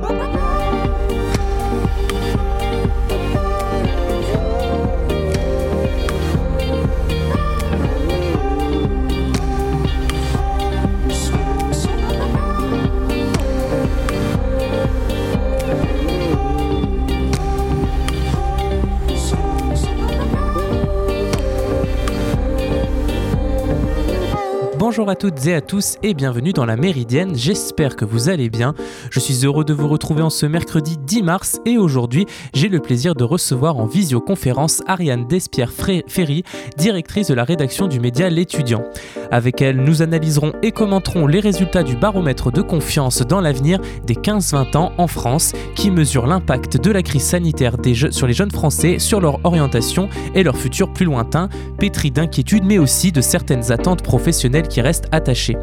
Bye-bye. 0.00 0.39
Bonjour 25.00 25.12
à 25.12 25.16
toutes 25.16 25.46
et 25.46 25.54
à 25.54 25.62
tous 25.62 25.96
et 26.02 26.12
bienvenue 26.12 26.52
dans 26.52 26.66
la 26.66 26.76
Méridienne, 26.76 27.34
j'espère 27.34 27.96
que 27.96 28.04
vous 28.04 28.28
allez 28.28 28.50
bien. 28.50 28.74
Je 29.10 29.18
suis 29.18 29.46
heureux 29.46 29.64
de 29.64 29.72
vous 29.72 29.88
retrouver 29.88 30.20
en 30.20 30.28
ce 30.28 30.44
mercredi 30.44 30.98
10 30.98 31.22
mars 31.22 31.58
et 31.64 31.78
aujourd'hui 31.78 32.26
j'ai 32.52 32.68
le 32.68 32.80
plaisir 32.80 33.14
de 33.14 33.24
recevoir 33.24 33.78
en 33.78 33.86
visioconférence 33.86 34.82
Ariane 34.86 35.26
Despierre-Ferry, 35.26 36.44
directrice 36.76 37.28
de 37.28 37.34
la 37.34 37.44
rédaction 37.44 37.88
du 37.88 37.98
média 37.98 38.28
L'étudiant. 38.28 38.82
Avec 39.30 39.62
elle, 39.62 39.78
nous 39.78 40.02
analyserons 40.02 40.52
et 40.62 40.70
commenterons 40.70 41.26
les 41.26 41.40
résultats 41.40 41.82
du 41.82 41.96
baromètre 41.96 42.52
de 42.52 42.60
confiance 42.60 43.22
dans 43.22 43.40
l'avenir 43.40 43.80
des 44.04 44.16
15-20 44.16 44.76
ans 44.76 44.92
en 44.98 45.06
France 45.06 45.52
qui 45.76 45.90
mesure 45.90 46.26
l'impact 46.26 46.76
de 46.76 46.90
la 46.90 47.02
crise 47.02 47.24
sanitaire 47.24 47.76
sur 48.10 48.26
les 48.26 48.34
jeunes 48.34 48.50
Français, 48.50 48.98
sur 48.98 49.22
leur 49.22 49.40
orientation 49.44 50.10
et 50.34 50.42
leur 50.42 50.58
futur 50.58 50.92
plus 50.92 51.06
lointain, 51.06 51.48
pétri 51.78 52.10
d'inquiétudes 52.10 52.64
mais 52.64 52.76
aussi 52.76 53.12
de 53.12 53.22
certaines 53.22 53.72
attentes 53.72 54.02
professionnelles 54.02 54.68
qui 54.68 54.82
restent 54.82 54.89
attachées. 55.12 55.56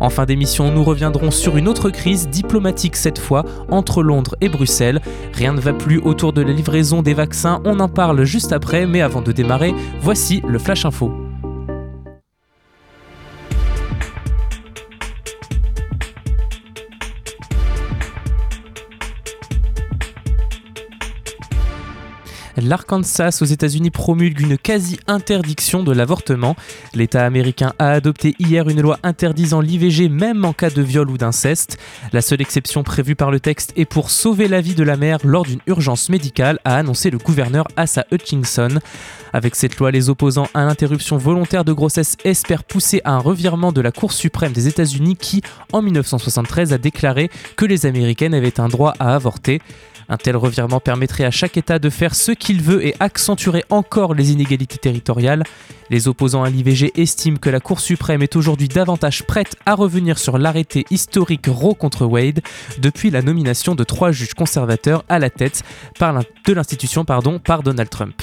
En 0.00 0.10
fin 0.10 0.24
d'émission, 0.24 0.70
nous 0.70 0.84
reviendrons 0.84 1.30
sur 1.30 1.56
une 1.56 1.68
autre 1.68 1.90
crise 1.90 2.28
diplomatique 2.28 2.96
cette 2.96 3.18
fois 3.18 3.44
entre 3.68 4.02
Londres 4.02 4.36
et 4.40 4.48
Bruxelles. 4.48 5.00
Rien 5.32 5.52
ne 5.52 5.60
va 5.60 5.72
plus 5.72 5.98
autour 5.98 6.32
de 6.32 6.42
la 6.42 6.52
livraison 6.52 7.02
des 7.02 7.14
vaccins, 7.14 7.60
on 7.64 7.80
en 7.80 7.88
parle 7.88 8.24
juste 8.24 8.52
après, 8.52 8.86
mais 8.86 9.00
avant 9.00 9.22
de 9.22 9.32
démarrer, 9.32 9.74
voici 10.00 10.42
le 10.46 10.58
Flash 10.58 10.84
Info. 10.84 11.29
l'Arkansas 22.70 23.40
aux 23.42 23.46
États-Unis 23.46 23.90
promulgue 23.90 24.40
une 24.40 24.56
quasi-interdiction 24.56 25.82
de 25.82 25.90
l'avortement. 25.90 26.54
L'État 26.94 27.26
américain 27.26 27.72
a 27.80 27.90
adopté 27.90 28.36
hier 28.38 28.68
une 28.68 28.80
loi 28.80 29.00
interdisant 29.02 29.60
l'IVG 29.60 30.08
même 30.08 30.44
en 30.44 30.52
cas 30.52 30.70
de 30.70 30.80
viol 30.80 31.10
ou 31.10 31.18
d'inceste. 31.18 31.78
La 32.12 32.22
seule 32.22 32.40
exception 32.40 32.84
prévue 32.84 33.16
par 33.16 33.32
le 33.32 33.40
texte 33.40 33.72
est 33.74 33.86
pour 33.86 34.12
sauver 34.12 34.46
la 34.46 34.60
vie 34.60 34.76
de 34.76 34.84
la 34.84 34.96
mère 34.96 35.18
lors 35.24 35.42
d'une 35.42 35.58
urgence 35.66 36.10
médicale, 36.10 36.60
a 36.64 36.76
annoncé 36.76 37.10
le 37.10 37.18
gouverneur 37.18 37.66
Asa 37.76 38.06
Hutchinson. 38.12 38.78
Avec 39.32 39.56
cette 39.56 39.76
loi, 39.78 39.90
les 39.90 40.08
opposants 40.08 40.48
à 40.54 40.64
l'interruption 40.64 41.16
volontaire 41.16 41.64
de 41.64 41.72
grossesse 41.72 42.16
espèrent 42.24 42.62
pousser 42.62 43.00
à 43.04 43.14
un 43.14 43.18
revirement 43.18 43.72
de 43.72 43.80
la 43.80 43.90
Cour 43.90 44.12
suprême 44.12 44.52
des 44.52 44.68
États-Unis 44.68 45.16
qui, 45.16 45.42
en 45.72 45.82
1973, 45.82 46.72
a 46.72 46.78
déclaré 46.78 47.30
que 47.56 47.64
les 47.64 47.86
Américaines 47.86 48.34
avaient 48.34 48.60
un 48.60 48.68
droit 48.68 48.94
à 49.00 49.16
avorter. 49.16 49.60
Un 50.10 50.16
tel 50.16 50.36
revirement 50.36 50.80
permettrait 50.80 51.24
à 51.24 51.30
chaque 51.30 51.56
État 51.56 51.78
de 51.78 51.88
faire 51.88 52.16
ce 52.16 52.32
qu'il 52.32 52.60
veut 52.60 52.84
et 52.84 52.96
accentuerait 52.98 53.64
encore 53.70 54.12
les 54.12 54.32
inégalités 54.32 54.76
territoriales. 54.76 55.44
Les 55.88 56.08
opposants 56.08 56.42
à 56.42 56.50
l'IVG 56.50 56.90
estiment 57.00 57.36
que 57.36 57.48
la 57.48 57.60
Cour 57.60 57.78
suprême 57.78 58.20
est 58.20 58.34
aujourd'hui 58.34 58.66
davantage 58.66 59.22
prête 59.22 59.54
à 59.66 59.74
revenir 59.74 60.18
sur 60.18 60.36
l'arrêté 60.36 60.84
historique 60.90 61.46
Roe 61.46 61.74
contre 61.74 62.06
Wade 62.06 62.40
depuis 62.78 63.10
la 63.10 63.22
nomination 63.22 63.76
de 63.76 63.84
trois 63.84 64.10
juges 64.10 64.34
conservateurs 64.34 65.04
à 65.08 65.20
la 65.20 65.30
tête 65.30 65.62
de 66.00 66.52
l'institution 66.52 67.04
par 67.04 67.22
Donald 67.62 67.88
Trump. 67.88 68.20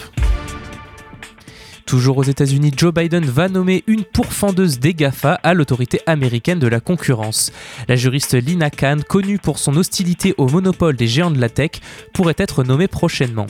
Toujours 1.87 2.17
aux 2.17 2.23
États-Unis, 2.23 2.73
Joe 2.75 2.93
Biden 2.93 3.23
va 3.23 3.47
nommer 3.47 3.85
une 3.87 4.03
pourfendeuse 4.03 4.77
des 4.77 4.93
GAFA 4.93 5.35
à 5.35 5.53
l'autorité 5.53 6.01
américaine 6.05 6.59
de 6.59 6.67
la 6.67 6.81
concurrence. 6.81 7.53
La 7.87 7.95
juriste 7.95 8.33
Lina 8.33 8.69
Khan, 8.69 8.97
connue 9.07 9.39
pour 9.39 9.57
son 9.57 9.77
hostilité 9.77 10.35
au 10.37 10.49
monopole 10.49 10.97
des 10.97 11.07
géants 11.07 11.31
de 11.31 11.39
la 11.39 11.47
tech, 11.47 11.71
pourrait 12.13 12.35
être 12.37 12.65
nommée 12.65 12.89
prochainement. 12.89 13.47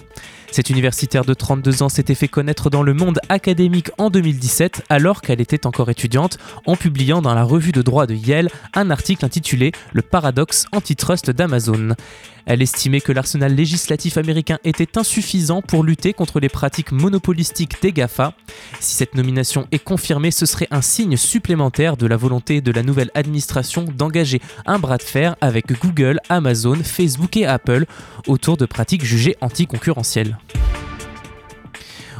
Cette 0.58 0.72
universitaire 0.72 1.24
de 1.24 1.36
32 1.36 1.84
ans 1.84 1.90
s'était 1.90 2.16
fait 2.16 2.28
connaître 2.28 2.72
dans 2.72 2.82
le 2.82 2.96
monde 2.96 3.20
académique 3.30 3.92
en 4.00 4.10
2017 4.10 4.86
alors 4.90 5.22
qu'elle 5.22 5.40
était 5.40 5.68
encore 5.68 5.92
étudiante 5.92 6.40
en 6.66 6.76
publiant 6.76 7.22
dans 7.22 7.36
la 7.36 7.44
revue 7.44 7.72
de 7.72 7.84
droit 7.84 8.08
de 8.08 8.16
Yale 8.16 8.50
un 8.74 8.90
article 8.90 9.24
intitulé 9.24 9.72
Le 9.94 10.02
paradoxe 10.02 10.66
antitrust 10.72 11.30
d'Amazon. 11.30 11.90
Elle 12.48 12.62
estimait 12.62 13.02
que 13.02 13.12
l'arsenal 13.12 13.54
législatif 13.54 14.18
américain 14.18 14.58
était 14.64 14.98
insuffisant 14.98 15.62
pour 15.62 15.84
lutter 15.84 16.14
contre 16.14 16.40
les 16.40 16.48
pratiques 16.48 16.94
monopolistiques 16.94 17.82
des 17.82 17.92
GAFA. 17.92 18.34
Si 18.80 18.96
cette 18.96 19.16
nomination 19.16 19.68
est 19.74 19.84
confirmée, 19.84 20.32
ce 20.32 20.46
serait 20.46 20.70
un 20.72 20.82
signe 20.82 21.18
supplémentaire 21.18 21.98
de 21.98 22.08
la 22.08 22.16
volonté 22.16 22.62
de 22.62 22.72
la 22.72 22.84
nouvelle 22.84 23.12
administration 23.16 23.84
d'engager 23.84 24.42
un 24.66 24.80
bras 24.80 24.98
de 24.98 25.04
fer 25.04 25.36
avec 25.42 25.78
Google, 25.82 26.22
Amazon, 26.30 26.78
Facebook 26.82 27.36
et 27.36 27.46
Apple 27.46 27.86
autour 28.28 28.56
de 28.56 28.66
pratiques 28.66 29.04
jugées 29.04 29.36
anticoncurrentielles. 29.42 30.38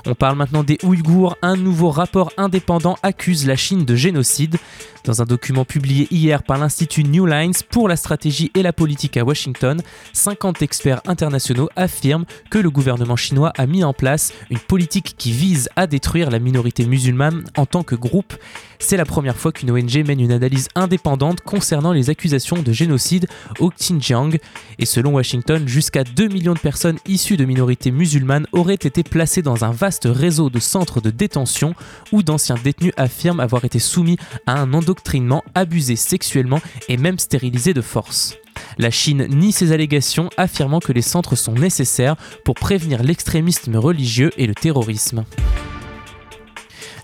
On 0.10 0.16
parle 0.16 0.38
maintenant 0.38 0.64
des 0.64 0.78
Ouïghours. 0.84 1.36
Un 1.42 1.58
nouveau 1.58 1.90
rapport 1.90 2.32
indépendant 2.38 2.96
accuse 3.04 3.46
la 3.46 3.58
Chine 3.58 3.84
de 3.84 3.94
génocide. 3.94 4.56
Dans 5.04 5.22
un 5.22 5.26
document 5.26 5.66
publié 5.66 6.08
hier 6.12 6.44
par 6.44 6.58
l'Institut 6.58 7.04
New 7.04 7.26
Lines 7.26 7.54
pour 7.70 7.90
la 7.90 7.98
stratégie 7.98 8.52
et 8.56 8.62
la 8.62 8.74
politique 8.74 9.18
à 9.18 9.24
Washington, 9.24 9.82
50 10.14 10.62
experts 10.62 11.02
internationaux 11.08 11.70
affirment 11.76 12.26
que 12.50 12.58
le 12.58 12.70
gouvernement 12.70 13.16
chinois 13.18 13.52
a 13.58 13.68
mis 13.68 13.84
en 13.84 13.94
place 13.94 14.34
une 14.50 14.60
politique 14.60 15.16
qui 15.18 15.32
vise 15.32 15.70
à 15.76 15.88
détruire 15.88 16.30
la 16.30 16.40
minorité 16.40 16.86
musulmane 16.86 17.44
en 17.58 17.66
tant 17.66 17.84
que 17.84 17.96
groupe. 17.96 18.34
C'est 18.80 18.98
la 18.98 19.06
première 19.06 19.38
fois 19.38 19.52
qu'une 19.52 19.72
ONG 19.72 20.06
mène 20.06 20.20
une 20.20 20.32
analyse 20.32 20.68
indépendante 20.76 21.42
concernant 21.42 21.94
les 21.94 22.10
accusations 22.10 22.62
de 22.62 22.72
génocide 22.72 23.28
au 23.60 23.72
Xinjiang. 23.72 24.38
Et 24.78 24.86
selon 24.86 25.16
Washington, 25.16 25.68
jusqu'à 25.68 26.04
2 26.04 26.28
millions 26.28 26.54
de 26.54 26.60
personnes 26.60 27.00
issues 27.08 27.38
de 27.38 27.46
minorités 27.46 27.92
musulmanes 27.92 28.46
auraient 28.52 28.76
été 28.76 29.04
placées 29.04 29.42
dans 29.42 29.64
un 29.64 29.72
vaste 29.72 29.97
réseau 30.06 30.50
de 30.50 30.60
centres 30.60 31.02
de 31.02 31.10
détention 31.10 31.74
où 32.12 32.24
d'anciens 32.24 32.56
détenus 32.64 32.94
affirment 32.98 33.40
avoir 33.40 33.66
été 33.66 33.80
soumis 33.80 34.18
à 34.46 34.60
un 34.60 34.74
endoctrinement 34.74 35.44
abusé 35.56 35.96
sexuellement 35.96 36.62
et 36.88 36.98
même 36.98 37.20
stérilisé 37.20 37.74
de 37.74 37.82
force. 37.82 38.36
La 38.78 38.92
Chine 38.92 39.28
nie 39.30 39.52
ces 39.52 39.72
allégations, 39.72 40.30
affirmant 40.38 40.80
que 40.80 40.94
les 40.94 41.02
centres 41.02 41.36
sont 41.36 41.54
nécessaires 41.54 42.16
pour 42.44 42.56
prévenir 42.56 43.04
l'extrémisme 43.04 43.76
religieux 43.76 44.32
et 44.38 44.48
le 44.48 44.56
terrorisme. 44.56 45.26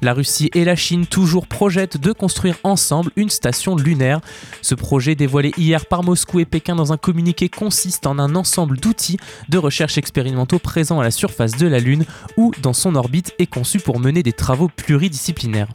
La 0.03 0.13
Russie 0.13 0.49
et 0.53 0.65
la 0.65 0.75
Chine 0.75 1.05
toujours 1.05 1.47
projettent 1.47 1.95
de 1.95 2.11
construire 2.11 2.57
ensemble 2.65 3.11
une 3.15 3.29
station 3.29 3.77
lunaire. 3.77 4.19
Ce 4.61 4.75
projet 4.75 5.15
dévoilé 5.15 5.53
hier 5.57 5.85
par 5.85 6.03
Moscou 6.03 6.41
et 6.41 6.45
Pékin 6.45 6.75
dans 6.75 6.91
un 6.91 6.97
communiqué 6.97 7.47
consiste 7.47 8.05
en 8.05 8.19
un 8.19 8.35
ensemble 8.35 8.77
d'outils 8.77 9.17
de 9.47 9.57
recherche 9.57 9.97
expérimentaux 9.97 10.59
présents 10.59 10.99
à 10.99 11.03
la 11.03 11.11
surface 11.11 11.55
de 11.55 11.67
la 11.67 11.79
Lune 11.79 12.03
ou 12.35 12.51
dans 12.61 12.73
son 12.73 12.95
orbite 12.95 13.33
et 13.39 13.47
conçus 13.47 13.79
pour 13.79 13.97
mener 13.97 14.23
des 14.23 14.33
travaux 14.33 14.67
pluridisciplinaires. 14.67 15.69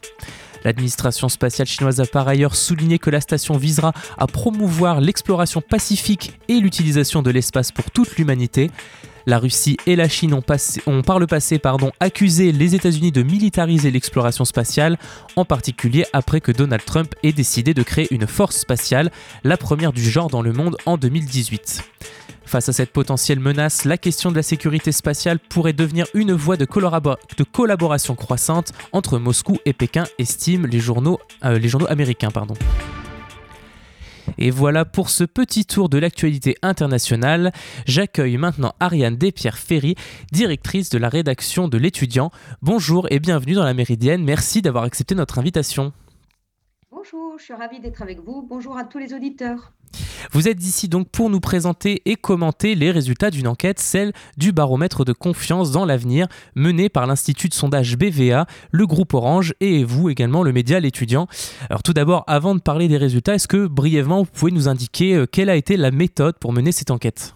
L'administration 0.62 1.31
spatiale 1.31 1.66
chinoise 1.66 2.00
a 2.00 2.05
par 2.05 2.28
ailleurs 2.28 2.55
souligné 2.55 2.99
que 2.99 3.09
la 3.09 3.22
station 3.22 3.56
visera 3.56 3.95
à 4.19 4.27
promouvoir 4.27 5.00
l'exploration 5.00 5.62
pacifique 5.62 6.39
et 6.49 6.60
l'utilisation 6.60 7.22
de 7.22 7.31
l'espace 7.31 7.72
pour 7.72 7.91
toute 7.91 8.16
l'humanité. 8.19 8.71
La 9.28 9.39
Russie 9.39 9.77
et 9.87 9.94
la 9.94 10.09
Chine 10.09 10.33
ont, 10.33 11.03
par 11.03 11.19
le 11.19 11.27
passé 11.27 11.61
accusé 12.00 12.50
les 12.50 12.75
États-Unis 12.75 13.12
de 13.12 13.22
militariser 13.22 13.91
l'exploration 13.91 14.47
spatiale, 14.47 14.97
en 15.37 15.44
particulier 15.44 16.06
après 16.15 16.41
que 16.41 16.50
Donald 16.50 16.83
Trump 16.83 17.15
ait 17.22 17.34
décidé 17.34 17.75
de 17.75 17.83
créer 17.83 18.06
une 18.11 18.27
force 18.27 18.56
spatiale, 18.56 19.12
la 19.44 19.59
première 19.59 19.92
du 19.92 20.03
genre 20.03 20.30
dans 20.30 20.41
le 20.41 20.54
monde 20.54 20.78
en 20.86 20.97
2018. 20.97 21.84
Face 22.47 22.71
à 22.71 22.72
cette 22.72 22.91
potentielle 22.91 23.39
menace, 23.39 23.84
la 23.84 23.98
question 23.98 24.30
de 24.30 24.36
la 24.36 24.42
sécurité 24.42 24.92
spatiale 24.92 25.39
pourrait 25.39 25.74
devenir 25.74 26.07
une 26.15 26.33
voie 26.33 26.57
de, 26.57 26.65
collaboration 26.65 28.15
croissante 28.15 28.72
entre 28.92 29.19
Moscou 29.19 29.59
et 29.66 29.74
Pékin, 29.74 30.04
estiment 30.19 30.66
les 30.66 30.81
journaux, 30.81 31.19
euh, 31.45 31.59
les 31.59 31.69
journaux 31.69 31.91
américains. 31.91 32.31
Pardon. 32.31 32.54
Et 34.36 34.51
voilà 34.51 34.84
pour 34.84 35.10
ce 35.10 35.25
petit 35.25 35.65
tour 35.65 35.89
de 35.89 35.98
l'actualité 35.98 36.57
internationale. 36.63 37.53
J'accueille 37.86 38.36
maintenant 38.36 38.75
Ariane 38.80 39.16
Despierre-Ferry, 39.16 39.95
directrice 40.33 40.91
de 40.91 40.98
la 40.98 41.09
rédaction 41.09 41.69
de 41.69 41.78
l'étudiant. 41.78 42.30
Bonjour 42.63 43.07
et 43.10 43.19
bienvenue 43.19 43.54
dans 43.54 43.65
la 43.65 43.75
Méridienne. 43.75 44.25
Merci 44.25 44.63
d'avoir 44.63 44.84
accepté 44.84 45.15
notre 45.15 45.39
invitation. 45.39 45.92
Bonjour, 47.10 47.39
je 47.39 47.45
suis 47.45 47.55
ravie 47.55 47.81
d'être 47.81 48.03
avec 48.03 48.21
vous. 48.21 48.43
Bonjour 48.43 48.77
à 48.77 48.84
tous 48.84 48.99
les 48.99 49.15
auditeurs. 49.15 49.72
Vous 50.33 50.47
êtes 50.47 50.63
ici 50.63 50.89
donc 50.89 51.09
pour 51.09 51.31
nous 51.31 51.41
présenter 51.41 52.03
et 52.05 52.16
commenter 52.16 52.75
les 52.75 52.91
résultats 52.91 53.31
d'une 53.31 53.47
enquête, 53.47 53.78
celle 53.78 54.13
du 54.37 54.53
baromètre 54.53 55.05
de 55.07 55.15
confiance 55.15 55.71
dans 55.71 55.87
l'avenir, 55.87 56.28
menée 56.55 56.91
par 56.91 57.07
l'Institut 57.07 57.49
de 57.49 57.55
sondage 57.55 57.97
BVA, 57.97 58.47
le 58.72 58.87
groupe 58.87 59.15
Orange 59.15 59.55
et 59.60 59.84
vous 59.84 60.10
également, 60.10 60.43
le 60.43 60.53
média 60.53 60.81
L'étudiant. 60.81 61.28
Alors 61.71 61.83
tout 61.83 61.95
d'abord, 61.95 62.25
avant 62.27 62.55
de 62.55 62.60
parler 62.60 62.89
des 62.89 62.99
résultats, 62.99 63.37
est-ce 63.37 63.49
que 63.49 63.66
brièvement 63.66 64.25
vous 64.25 64.31
pouvez 64.31 64.53
nous 64.53 64.69
indiquer 64.69 65.15
euh, 65.15 65.27
quelle 65.27 65.49
a 65.49 65.57
été 65.57 65.78
la 65.78 65.91
méthode 65.91 66.37
pour 66.39 66.53
mener 66.53 66.72
cette 66.72 66.91
enquête? 66.91 67.34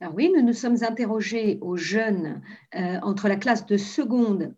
Alors 0.00 0.14
oui, 0.16 0.32
nous 0.34 0.44
nous 0.44 0.54
sommes 0.54 0.82
interrogés 0.82 1.58
aux 1.60 1.76
jeunes 1.76 2.40
euh, 2.74 2.98
entre 3.02 3.28
la 3.28 3.36
classe 3.36 3.66
de 3.66 3.76
seconde 3.76 4.52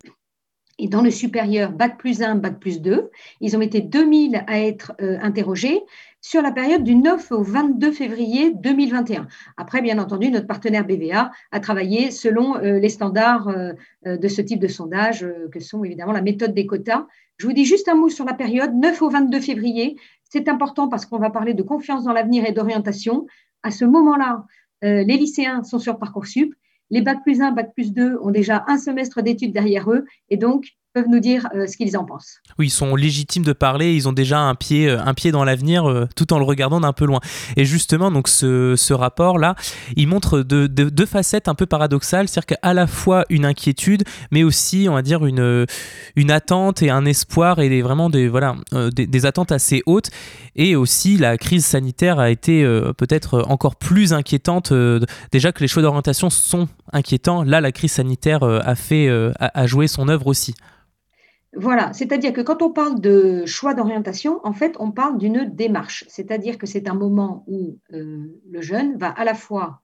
et 0.83 0.89
dans 0.89 1.01
le 1.01 1.11
supérieur, 1.11 1.71
bac 1.71 1.97
plus 1.97 2.21
1, 2.21 2.35
bac 2.35 2.59
plus 2.59 2.81
2. 2.81 3.09
Ils 3.39 3.55
ont 3.55 3.61
été 3.61 3.79
2000 3.79 4.43
à 4.47 4.59
être 4.59 4.91
euh, 5.01 5.17
interrogés 5.21 5.81
sur 6.19 6.41
la 6.41 6.51
période 6.51 6.83
du 6.83 6.95
9 6.95 7.31
au 7.31 7.41
22 7.41 7.93
février 7.93 8.53
2021. 8.53 9.27
Après, 9.55 9.81
bien 9.81 9.97
entendu, 9.97 10.29
notre 10.29 10.45
partenaire 10.45 10.85
BVA 10.85 11.31
a 11.53 11.59
travaillé 11.61 12.11
selon 12.11 12.57
euh, 12.57 12.79
les 12.79 12.89
standards 12.89 13.47
euh, 13.47 13.71
de 14.05 14.27
ce 14.27 14.41
type 14.41 14.59
de 14.59 14.67
sondage, 14.67 15.25
que 15.53 15.61
sont 15.61 15.85
évidemment 15.85 16.11
la 16.11 16.21
méthode 16.21 16.53
des 16.53 16.65
quotas. 16.65 17.07
Je 17.37 17.47
vous 17.47 17.53
dis 17.53 17.63
juste 17.63 17.87
un 17.87 17.95
mot 17.95 18.09
sur 18.09 18.25
la 18.25 18.33
période 18.33 18.73
9 18.75 19.01
au 19.01 19.09
22 19.09 19.39
février. 19.39 19.95
C'est 20.25 20.49
important 20.49 20.89
parce 20.89 21.05
qu'on 21.05 21.17
va 21.17 21.29
parler 21.29 21.53
de 21.53 21.63
confiance 21.63 22.03
dans 22.03 22.11
l'avenir 22.11 22.43
et 22.45 22.51
d'orientation. 22.51 23.25
À 23.63 23.71
ce 23.71 23.85
moment-là, 23.85 24.45
les 24.81 25.05
lycéens 25.05 25.63
sont 25.63 25.79
sur 25.79 25.97
Parcoursup 25.97 26.53
les 26.93 27.01
Bac 27.01 27.23
plus 27.23 27.41
1, 27.41 27.53
Bac 27.53 27.73
plus 27.73 27.91
2 27.91 28.19
ont 28.21 28.29
déjà 28.29 28.65
un 28.67 28.77
semestre 28.77 29.23
d'études 29.23 29.51
derrière 29.51 29.91
eux 29.91 30.05
et 30.29 30.37
donc 30.37 30.67
peuvent 30.93 31.09
nous 31.09 31.19
dire 31.19 31.47
euh, 31.55 31.65
ce 31.65 31.75
qu'ils 31.75 31.97
en 31.97 32.05
pensent. 32.05 32.39
Oui, 32.59 32.67
ils 32.67 32.71
sont 32.71 32.95
légitimes 32.95 33.43
de 33.43 33.53
parler, 33.53 33.95
ils 33.95 34.07
ont 34.07 34.13
déjà 34.13 34.39
un 34.39 34.53
pied, 34.53 34.87
euh, 34.87 35.03
un 35.03 35.13
pied 35.15 35.31
dans 35.31 35.43
l'avenir 35.43 35.89
euh, 35.89 36.07
tout 36.15 36.31
en 36.33 36.37
le 36.37 36.45
regardant 36.45 36.79
d'un 36.79 36.93
peu 36.93 37.05
loin. 37.05 37.19
Et 37.57 37.65
justement, 37.65 38.11
donc 38.11 38.27
ce, 38.27 38.93
rapport-là, 38.93 39.55
il 39.95 40.07
montre 40.07 40.41
deux 40.41 40.69
de, 40.69 41.05
facettes 41.05 41.47
un 41.47 41.55
peu 41.55 41.65
paradoxales, 41.65 42.27
c'est-à-dire 42.27 42.57
qu'à 42.57 42.73
la 42.73 42.85
fois 42.85 43.25
une 43.29 43.43
inquiétude, 43.45 44.03
mais 44.31 44.43
aussi, 44.43 44.85
on 44.87 44.93
va 44.93 45.01
dire, 45.01 45.25
une, 45.25 45.65
une 46.15 46.31
attente 46.31 46.83
et 46.83 46.91
un 46.91 47.05
espoir 47.05 47.59
et 47.59 47.81
vraiment 47.81 48.09
des, 48.09 48.27
voilà, 48.27 48.55
des, 48.71 49.25
attentes 49.25 49.51
assez 49.51 49.81
hautes. 49.85 50.11
Et 50.55 50.75
aussi, 50.75 51.17
la 51.17 51.37
crise 51.37 51.65
sanitaire 51.65 52.19
a 52.19 52.29
été 52.29 52.63
peut-être 52.97 53.43
encore 53.49 53.75
plus 53.75 54.13
inquiétante. 54.13 54.71
déjà 55.31 55.51
que 55.51 55.61
les 55.61 55.67
choix 55.67 55.81
d'orientation 55.81 56.29
sont 56.29 56.67
inquiétants, 56.91 57.43
là, 57.43 57.59
la 57.59 57.71
crise 57.71 57.93
sanitaire 57.93 58.43
a 58.43 58.75
fait, 58.75 59.09
a 59.39 59.67
joué 59.67 59.87
son 59.87 60.07
œuvre 60.07 60.27
aussi. 60.27 60.53
Voilà, 61.55 61.93
c'est-à-dire 61.93 62.33
que 62.33 62.41
quand 62.41 62.63
on 62.63 62.71
parle 62.71 62.99
de 62.99 63.45
choix 63.45 63.75
d'orientation, 63.75 64.39
en 64.43 64.53
fait, 64.53 64.75
on 64.79 64.91
parle 64.91 65.19
d'une 65.19 65.45
démarche. 65.45 66.03
C'est-à-dire 66.07 66.57
que 66.57 66.65
c'est 66.65 66.87
un 66.87 66.95
moment 66.95 67.43
où 67.47 67.77
euh, 67.93 68.41
le 68.49 68.61
jeune 68.61 68.97
va 68.97 69.09
à 69.09 69.23
la 69.23 69.35
fois 69.35 69.81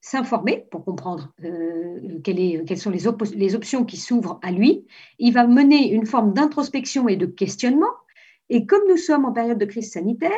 s'informer 0.00 0.66
pour 0.70 0.84
comprendre 0.84 1.32
euh, 1.44 2.20
quelles 2.22 2.78
sont 2.78 2.90
les, 2.90 3.06
options 3.54 3.84
qui 3.84 3.96
s'ouvrent 3.96 4.38
à 4.42 4.52
lui. 4.52 4.86
Il 5.18 5.32
va 5.32 5.46
mener 5.46 5.90
une 5.90 6.06
forme 6.06 6.34
d'introspection 6.34 7.08
et 7.08 7.16
de 7.16 7.26
questionnement. 7.26 7.94
Et 8.48 8.66
comme 8.66 8.82
nous 8.88 8.98
sommes 8.98 9.24
en 9.24 9.32
période 9.32 9.58
de 9.58 9.64
crise 9.64 9.90
sanitaire, 9.90 10.30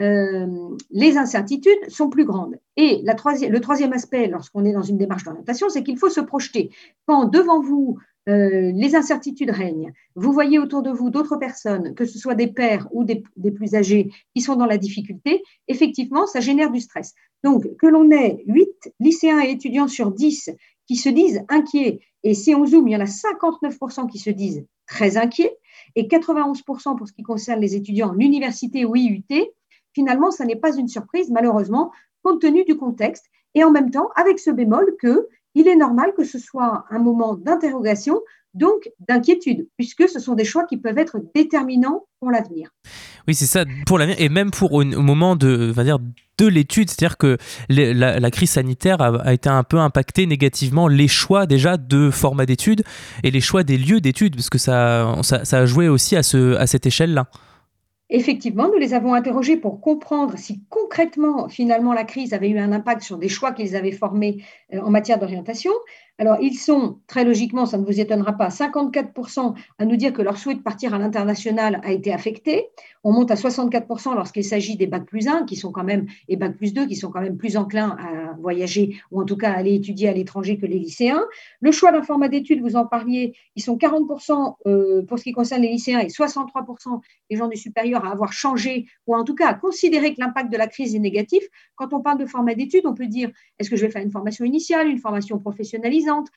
euh, 0.00 0.76
les 0.90 1.16
incertitudes 1.16 1.88
sont 1.88 2.10
plus 2.10 2.24
grandes. 2.24 2.56
Et 2.76 3.02
le 3.04 3.60
troisième 3.60 3.92
aspect, 3.92 4.26
lorsqu'on 4.26 4.64
est 4.64 4.72
dans 4.72 4.82
une 4.82 4.98
démarche 4.98 5.24
d'orientation, 5.24 5.68
c'est 5.70 5.84
qu'il 5.84 5.96
faut 5.96 6.10
se 6.10 6.20
projeter. 6.20 6.70
Quand 7.06 7.24
devant 7.26 7.60
vous, 7.60 7.98
euh, 8.28 8.72
les 8.74 8.94
incertitudes 8.94 9.50
règnent. 9.50 9.92
Vous 10.14 10.32
voyez 10.32 10.58
autour 10.58 10.82
de 10.82 10.90
vous 10.90 11.08
d'autres 11.08 11.36
personnes, 11.36 11.94
que 11.94 12.04
ce 12.04 12.18
soit 12.18 12.34
des 12.34 12.48
pères 12.48 12.86
ou 12.92 13.04
des, 13.04 13.22
plus 13.50 13.74
âgés, 13.74 14.10
qui 14.34 14.42
sont 14.42 14.56
dans 14.56 14.66
la 14.66 14.76
difficulté. 14.76 15.42
Effectivement, 15.66 16.26
ça 16.26 16.40
génère 16.40 16.70
du 16.70 16.80
stress. 16.80 17.14
Donc, 17.42 17.64
que 17.78 17.86
l'on 17.86 18.10
ait 18.10 18.44
8 18.46 18.68
lycéens 19.00 19.40
et 19.40 19.50
étudiants 19.50 19.88
sur 19.88 20.12
10 20.12 20.50
qui 20.86 20.96
se 20.96 21.08
disent 21.08 21.42
inquiets, 21.48 22.00
et 22.22 22.34
si 22.34 22.54
on 22.54 22.66
zoome, 22.66 22.88
il 22.88 22.92
y 22.92 22.96
en 22.96 23.00
a 23.00 23.04
59% 23.04 24.10
qui 24.10 24.18
se 24.18 24.30
disent 24.30 24.64
très 24.86 25.16
inquiets, 25.16 25.56
et 25.94 26.04
91% 26.04 26.96
pour 26.96 27.08
ce 27.08 27.12
qui 27.12 27.22
concerne 27.22 27.60
les 27.60 27.76
étudiants 27.76 28.10
en 28.10 28.18
université 28.18 28.84
ou 28.84 28.94
IUT, 28.96 29.24
finalement, 29.94 30.30
ça 30.30 30.44
n'est 30.44 30.56
pas 30.56 30.76
une 30.76 30.88
surprise, 30.88 31.30
malheureusement, 31.30 31.92
compte 32.22 32.40
tenu 32.40 32.64
du 32.64 32.76
contexte, 32.76 33.24
et 33.54 33.64
en 33.64 33.70
même 33.70 33.90
temps, 33.90 34.08
avec 34.16 34.38
ce 34.38 34.50
bémol 34.50 34.96
que 35.00 35.28
il 35.58 35.66
est 35.66 35.76
normal 35.76 36.12
que 36.16 36.22
ce 36.22 36.38
soit 36.38 36.84
un 36.88 37.00
moment 37.00 37.34
d'interrogation, 37.34 38.20
donc 38.54 38.88
d'inquiétude, 39.08 39.66
puisque 39.76 40.08
ce 40.08 40.20
sont 40.20 40.34
des 40.34 40.44
choix 40.44 40.64
qui 40.64 40.76
peuvent 40.76 40.98
être 40.98 41.20
déterminants 41.34 42.06
pour 42.20 42.30
l'avenir. 42.30 42.70
Oui, 43.26 43.34
c'est 43.34 43.46
ça, 43.46 43.64
pour 43.84 43.98
l'avenir, 43.98 44.16
et 44.20 44.28
même 44.28 44.52
pour 44.52 44.72
au 44.72 44.84
moment 44.84 45.34
de, 45.34 45.70
va 45.72 45.82
dire, 45.82 45.98
de 46.38 46.46
l'étude, 46.46 46.88
c'est-à-dire 46.88 47.18
que 47.18 47.38
la, 47.68 48.30
crise 48.30 48.50
sanitaire 48.50 49.00
a, 49.00 49.34
été 49.34 49.48
un 49.48 49.64
peu 49.64 49.78
impacté 49.78 50.26
négativement 50.26 50.86
les 50.86 51.08
choix 51.08 51.46
déjà 51.46 51.76
de 51.76 52.10
format 52.10 52.46
d'études 52.46 52.84
et 53.24 53.32
les 53.32 53.40
choix 53.40 53.64
des 53.64 53.78
lieux 53.78 54.00
d'études, 54.00 54.36
parce 54.36 54.50
que 54.50 54.58
ça, 54.58 55.12
ça, 55.22 55.58
a 55.58 55.66
joué 55.66 55.88
aussi 55.88 56.14
à, 56.14 56.22
ce, 56.22 56.54
à 56.54 56.68
cette 56.68 56.86
échelle-là. 56.86 57.26
Effectivement, 58.10 58.68
nous 58.68 58.78
les 58.78 58.94
avons 58.94 59.12
interrogés 59.12 59.56
pour 59.56 59.80
comprendre 59.80 60.38
si 60.38 60.62
concrètement, 60.88 61.50
finalement, 61.50 61.92
la 61.92 62.04
crise 62.04 62.32
avait 62.32 62.48
eu 62.48 62.58
un 62.58 62.72
impact 62.72 63.02
sur 63.02 63.18
des 63.18 63.28
choix 63.28 63.52
qu'ils 63.52 63.76
avaient 63.76 63.92
formés 63.92 64.42
euh, 64.72 64.80
en 64.80 64.90
matière 64.90 65.18
d'orientation. 65.18 65.70
Alors, 66.20 66.38
ils 66.40 66.56
sont, 66.56 66.98
très 67.06 67.24
logiquement, 67.24 67.64
ça 67.64 67.78
ne 67.78 67.84
vous 67.84 68.00
étonnera 68.00 68.32
pas, 68.32 68.48
54% 68.48 69.54
à 69.78 69.84
nous 69.84 69.94
dire 69.94 70.12
que 70.12 70.20
leur 70.20 70.36
souhait 70.36 70.56
de 70.56 70.60
partir 70.60 70.92
à 70.92 70.98
l'international 70.98 71.80
a 71.84 71.92
été 71.92 72.12
affecté. 72.12 72.66
On 73.04 73.12
monte 73.12 73.30
à 73.30 73.34
64% 73.34 74.16
lorsqu'il 74.16 74.42
s'agit 74.42 74.76
des 74.76 74.88
bac 74.88 75.04
plus 75.04 75.28
1, 75.28 75.44
qui 75.44 75.54
sont 75.54 75.70
quand 75.70 75.84
même, 75.84 76.06
et 76.26 76.36
bac 76.36 76.56
plus 76.56 76.74
2, 76.74 76.86
qui 76.86 76.96
sont 76.96 77.10
quand 77.10 77.20
même 77.20 77.36
plus 77.36 77.56
enclins 77.56 77.96
à 78.00 78.34
voyager, 78.40 78.96
ou 79.12 79.20
en 79.20 79.24
tout 79.24 79.36
cas 79.36 79.52
à 79.52 79.58
aller 79.58 79.74
étudier 79.74 80.08
à 80.08 80.12
l'étranger 80.12 80.58
que 80.58 80.66
les 80.66 80.80
lycéens. 80.80 81.24
Le 81.60 81.70
choix 81.70 81.92
d'un 81.92 82.02
format 82.02 82.28
d'études, 82.28 82.62
vous 82.62 82.74
en 82.74 82.84
parliez, 82.84 83.34
ils 83.54 83.62
sont 83.62 83.76
40% 83.76 84.56
euh, 84.66 85.02
pour 85.02 85.20
ce 85.20 85.24
qui 85.24 85.32
concerne 85.32 85.62
les 85.62 85.68
lycéens 85.68 86.00
et 86.00 86.08
63% 86.08 87.00
des 87.30 87.36
gens 87.36 87.46
du 87.46 87.56
supérieur 87.56 88.04
à 88.04 88.10
avoir 88.10 88.32
changé, 88.32 88.86
ou 89.06 89.14
en 89.14 89.22
tout 89.22 89.36
cas 89.36 89.46
à 89.46 89.54
considérer 89.54 90.14
que 90.14 90.20
l'impact 90.20 90.50
de 90.50 90.56
la 90.56 90.66
crise 90.66 90.77
est 90.82 90.98
négatif. 90.98 91.44
Quand 91.76 91.92
on 91.92 92.00
parle 92.00 92.18
de 92.18 92.26
format 92.26 92.54
d'études, 92.54 92.86
on 92.86 92.94
peut 92.94 93.06
dire, 93.06 93.30
est-ce 93.58 93.70
que 93.70 93.76
je 93.76 93.84
vais 93.84 93.90
faire 93.90 94.02
une 94.02 94.10
formation 94.10 94.44
initiale, 94.44 94.88
une 94.88 94.98
formation 94.98 95.38
professionnalisante 95.38 96.28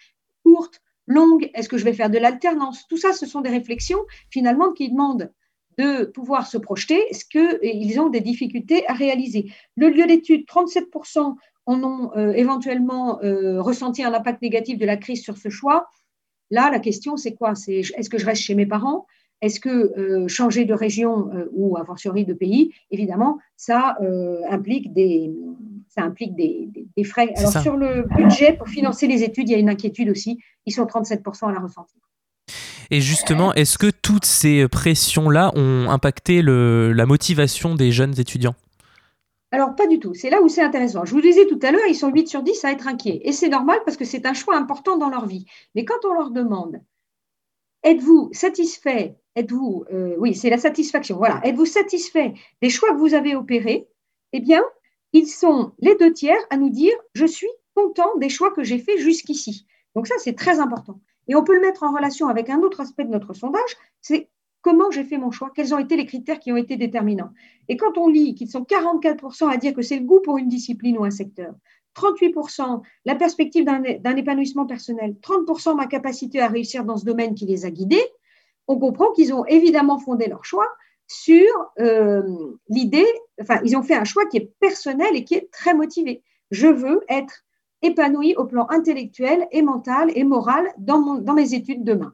courte, 0.44 0.82
longue? 1.08 1.50
Est-ce 1.54 1.70
que 1.70 1.78
je 1.78 1.86
vais 1.86 1.94
faire 1.94 2.10
de 2.10 2.18
l'alternance? 2.18 2.88
Tout 2.88 2.98
ça, 2.98 3.14
ce 3.14 3.26
sont 3.26 3.42
des 3.42 3.50
réflexions 3.50 4.00
finalement 4.30 4.72
qui 4.72 4.90
demandent 4.90 5.32
de 5.78 6.06
pouvoir 6.06 6.48
se 6.48 6.58
projeter. 6.58 7.02
Est-ce 7.10 7.26
qu'ils 7.26 8.00
ont 8.00 8.10
des 8.10 8.22
difficultés 8.22 8.88
à 8.88 8.94
réaliser 8.94 9.52
Le 9.78 9.90
lieu 9.90 10.06
d'étude, 10.06 10.46
37% 10.46 11.36
en 11.68 11.84
ont 11.84 12.12
euh, 12.16 12.34
éventuellement 12.34 13.22
euh, 13.24 13.62
ressenti 13.62 14.04
un 14.04 14.14
impact 14.14 14.42
négatif 14.42 14.78
de 14.78 14.86
la 14.86 14.98
crise 14.98 15.22
sur 15.22 15.38
ce 15.38 15.50
choix. 15.50 15.88
Là, 16.50 16.70
la 16.70 16.80
question, 16.80 17.18
c'est 17.18 17.34
quoi? 17.34 17.56
C'est 17.56 17.80
est-ce 17.80 18.10
que 18.10 18.18
je 18.18 18.26
reste 18.26 18.42
chez 18.42 18.56
mes 18.56 18.66
parents? 18.66 19.06
Est-ce 19.42 19.60
que 19.60 19.70
euh, 19.70 20.28
changer 20.28 20.66
de 20.66 20.74
région 20.74 21.30
ou 21.52 21.78
a 21.78 21.84
fortiori 21.84 22.26
de 22.26 22.34
pays, 22.34 22.74
évidemment, 22.92 23.40
ça 23.58 23.98
implique 24.50 24.94
des, 24.94 25.32
ça 25.90 26.04
implique 26.04 26.36
des, 26.36 27.04
frais. 27.04 27.34
Alors 27.36 27.52
sur 27.62 27.76
le 27.76 28.04
budget 28.16 28.54
pour 28.54 28.68
financer 28.68 29.08
les 29.08 29.24
études, 29.24 29.50
il 29.50 29.54
y 29.54 29.56
a 29.56 29.60
une 29.60 29.70
inquiétude 29.70 30.10
aussi. 30.10 30.40
Ils 30.66 30.74
sont 30.74 30.86
37% 30.86 31.50
à 31.50 31.52
la 31.52 31.60
ressentir. 31.60 32.00
Et 32.92 33.02
justement, 33.02 33.54
est-ce 33.54 33.78
que 33.78 33.90
toutes 33.90 34.26
ces 34.26 34.68
pressions-là 34.68 35.52
ont 35.56 35.90
impacté 35.90 36.42
la 36.42 37.06
motivation 37.06 37.76
des 37.76 37.92
jeunes 37.92 38.20
étudiants? 38.20 38.56
Alors, 39.54 39.76
pas 39.76 39.88
du 39.88 40.00
tout. 40.00 40.14
C'est 40.14 40.30
là 40.30 40.42
où 40.42 40.48
c'est 40.48 40.62
intéressant. 40.62 41.04
Je 41.04 41.12
vous 41.12 41.22
disais 41.22 41.46
tout 41.46 41.60
à 41.62 41.72
l'heure, 41.72 41.86
ils 41.90 41.96
sont 41.96 42.10
8 42.10 42.28
sur 42.28 42.42
10 42.42 42.64
à 42.64 42.72
être 42.72 42.88
inquiets. 42.88 43.22
Et 43.24 43.34
c'est 43.34 43.50
normal 43.50 43.80
parce 43.86 43.98
que 43.98 44.06
c'est 44.06 44.26
un 44.26 44.34
choix 44.34 44.56
important 44.56 44.98
dans 44.98 45.10
leur 45.10 45.26
vie. 45.26 45.46
Mais 45.76 45.84
quand 45.84 46.06
on 46.06 46.14
leur 46.14 46.32
demande, 46.32 46.82
êtes-vous 47.84 48.30
satisfait 48.32 49.18
Êtes-vous, 49.36 49.86
euh. 49.94 50.24
Êtes-vous 51.44 51.66
satisfait 51.66 52.34
des 52.62 52.70
choix 52.70 52.90
que 52.90 52.98
vous 52.98 53.14
avez 53.14 53.36
opérés? 53.36 53.88
Eh 54.34 54.40
bien, 54.40 54.62
ils 55.14 55.28
sont 55.28 55.72
les 55.80 55.96
deux 55.96 56.14
tiers 56.14 56.40
à 56.50 56.58
nous 56.58 56.70
dire 56.70 56.94
je 57.14 57.26
suis 57.26 57.50
content 57.76 58.18
des 58.18 58.30
choix 58.30 58.52
que 58.52 58.64
j'ai 58.64 58.80
faits 58.80 59.00
jusqu'ici. 59.00 59.66
Donc 59.96 60.08
ça, 60.08 60.16
c'est 60.18 60.36
très 60.36 60.60
important. 60.60 61.00
Et 61.28 61.36
on 61.36 61.44
peut 61.44 61.56
le 61.56 61.62
mettre 61.62 61.84
en 61.84 61.94
relation 61.94 62.28
avec 62.28 62.50
un 62.50 62.60
autre 62.60 62.82
aspect 62.82 63.06
de 63.06 63.10
notre 63.10 63.34
sondage, 63.34 63.78
c'est 64.02 64.30
comment 64.62 64.92
j'ai 64.92 65.04
fait 65.04 65.18
mon 65.18 65.32
choix, 65.32 65.52
quels 65.56 65.74
ont 65.74 65.80
été 65.80 65.96
les 65.96 66.06
critères 66.06 66.40
qui 66.40 66.52
ont 66.52 66.58
été 66.58 66.78
déterminants. 66.78 67.32
Et 67.68 67.78
quand 67.78 67.98
on 67.98 68.08
lit 68.08 68.36
qu'ils 68.36 68.50
sont 68.50 68.64
44% 68.64 69.50
à 69.50 69.58
dire 69.58 69.74
que 69.74 69.82
c'est 69.82 69.98
le 69.98 70.06
goût 70.06 70.22
pour 70.22 70.38
une 70.38 70.48
discipline 70.48 70.98
ou 70.98 71.04
un 71.04 71.12
secteur, 71.12 71.54
38% 71.96 72.82
la 73.06 73.16
perspective 73.16 73.66
d'un 73.66 74.16
épanouissement 74.16 74.66
personnel, 74.66 75.16
30% 75.22 75.76
ma 75.76 75.88
capacité 75.88 76.40
à 76.40 76.48
réussir 76.48 76.86
dans 76.86 76.98
ce 76.98 77.06
domaine 77.06 77.34
qui 77.34 77.46
les 77.46 77.66
a 77.66 77.72
guidés, 77.72 78.06
on 78.68 78.80
comprend 78.80 79.12
qu'ils 79.12 79.34
ont 79.34 79.46
évidemment 79.46 80.00
fondé 80.00 80.28
leur 80.28 80.46
choix 80.46 80.68
sur 81.08 81.46
euh, 81.80 82.24
l'idée, 82.70 83.08
enfin, 83.42 83.60
ils 83.66 83.76
ont 83.76 83.84
fait 83.84 83.96
un 83.96 84.06
choix 84.06 84.26
qui 84.28 84.38
est 84.38 84.54
personnel 84.60 85.16
et 85.16 85.26
qui 85.26 85.36
est 85.36 85.52
très 85.52 85.74
motivé. 85.74 86.24
Je 86.52 86.68
veux 86.68 87.02
être 87.10 87.44
épanoui 87.82 88.36
au 88.36 88.46
plan 88.46 88.68
intellectuel 88.70 89.48
et 89.52 89.62
mental 89.62 90.12
et 90.16 90.24
moral 90.24 90.72
dans, 90.78 91.00
mon, 91.00 91.16
dans 91.16 91.34
mes 91.34 91.54
études 91.54 91.84
demain. 91.84 92.14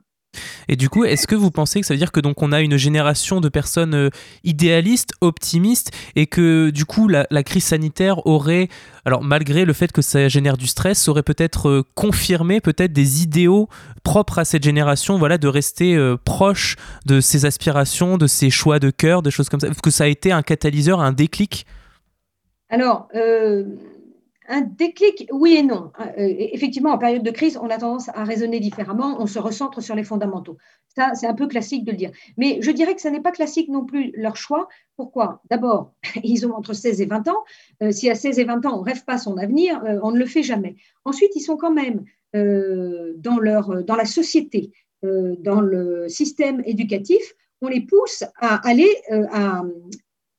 Et 0.67 0.75
du 0.75 0.89
coup, 0.89 1.05
est-ce 1.05 1.27
que 1.27 1.35
vous 1.35 1.51
pensez 1.51 1.81
que 1.81 1.85
ça 1.85 1.93
veut 1.93 1.97
dire 1.97 2.11
que 2.11 2.19
donc 2.19 2.41
on 2.41 2.51
a 2.51 2.61
une 2.61 2.77
génération 2.77 3.41
de 3.41 3.49
personnes 3.49 3.95
euh, 3.95 4.09
idéalistes, 4.43 5.13
optimistes, 5.21 5.91
et 6.15 6.27
que 6.27 6.69
du 6.69 6.85
coup 6.85 7.07
la, 7.07 7.25
crise 7.43 7.65
sanitaire 7.65 8.25
aurait, 8.25 8.67
alors 9.05 9.23
malgré 9.23 9.65
le 9.65 9.73
fait 9.73 9.91
que 9.91 10.01
ça 10.01 10.27
génère 10.27 10.57
du 10.57 10.67
stress, 10.67 11.07
aurait 11.07 11.23
peut-être 11.23 11.69
euh, 11.69 11.83
confirmé 11.95 12.59
peut-être 12.61 12.93
des 12.93 13.23
idéaux 13.23 13.69
propres 14.03 14.39
à 14.39 14.45
cette 14.45 14.63
génération, 14.63 15.17
voilà, 15.17 15.37
de 15.37 15.47
rester 15.47 15.95
euh, 15.95 16.17
proche 16.23 16.75
de 17.05 17.21
ses 17.21 17.45
aspirations, 17.45 18.17
de 18.17 18.27
ses 18.27 18.49
choix 18.49 18.79
de 18.79 18.89
cœur, 18.89 19.21
des 19.21 19.31
choses 19.31 19.49
comme 19.49 19.59
ça, 19.59 19.69
que 19.81 19.91
ça 19.91 20.05
a 20.05 20.07
été 20.07 20.31
un 20.31 20.41
catalyseur, 20.41 20.99
un 20.99 21.13
déclic? 21.13 21.65
Alors. 22.69 23.07
Un 24.49 24.61
déclic, 24.61 25.27
oui 25.33 25.55
et 25.55 25.63
non. 25.63 25.91
Euh, 25.99 26.05
effectivement, 26.17 26.91
en 26.91 26.97
période 26.97 27.23
de 27.23 27.31
crise, 27.31 27.59
on 27.61 27.69
a 27.69 27.77
tendance 27.77 28.07
à 28.09 28.23
raisonner 28.23 28.61
différemment, 28.61 29.17
on 29.19 29.27
se 29.27 29.39
recentre 29.39 29.81
sur 29.81 29.93
les 29.93 30.05
fondamentaux. 30.05 30.57
Ça, 30.95 31.11
c'est 31.15 31.27
un 31.27 31.33
peu 31.33 31.47
classique 31.47 31.83
de 31.83 31.91
le 31.91 31.97
dire. 31.97 32.11
Mais 32.37 32.59
je 32.61 32.71
dirais 32.71 32.95
que 32.95 33.01
ce 33.01 33.09
n'est 33.09 33.21
pas 33.21 33.31
classique 33.33 33.67
non 33.67 33.83
plus 33.83 34.13
leur 34.15 34.37
choix. 34.37 34.69
Pourquoi? 34.95 35.41
D'abord, 35.49 35.91
ils 36.23 36.47
ont 36.47 36.55
entre 36.55 36.71
16 36.71 37.01
et 37.01 37.05
20 37.05 37.27
ans. 37.27 37.43
Euh, 37.83 37.91
si 37.91 38.09
à 38.09 38.15
16 38.15 38.39
et 38.39 38.45
20 38.45 38.65
ans, 38.65 38.77
on 38.77 38.81
ne 38.81 38.85
rêve 38.85 39.03
pas 39.03 39.17
son 39.17 39.37
avenir, 39.37 39.83
euh, 39.83 39.99
on 40.01 40.11
ne 40.11 40.19
le 40.19 40.25
fait 40.25 40.43
jamais. 40.43 40.77
Ensuite, 41.03 41.35
ils 41.35 41.41
sont 41.41 41.57
quand 41.57 41.73
même 41.73 42.05
dans, 42.33 43.39
leur, 43.39 43.83
dans 43.83 43.95
la 43.95 44.05
société, 44.05 44.71
dans 45.01 45.59
le 45.59 46.07
système 46.07 46.61
éducatif, 46.65 47.33
on 47.61 47.67
les 47.67 47.81
pousse 47.81 48.23
à 48.39 48.67
aller, 48.67 48.93
à 49.31 49.63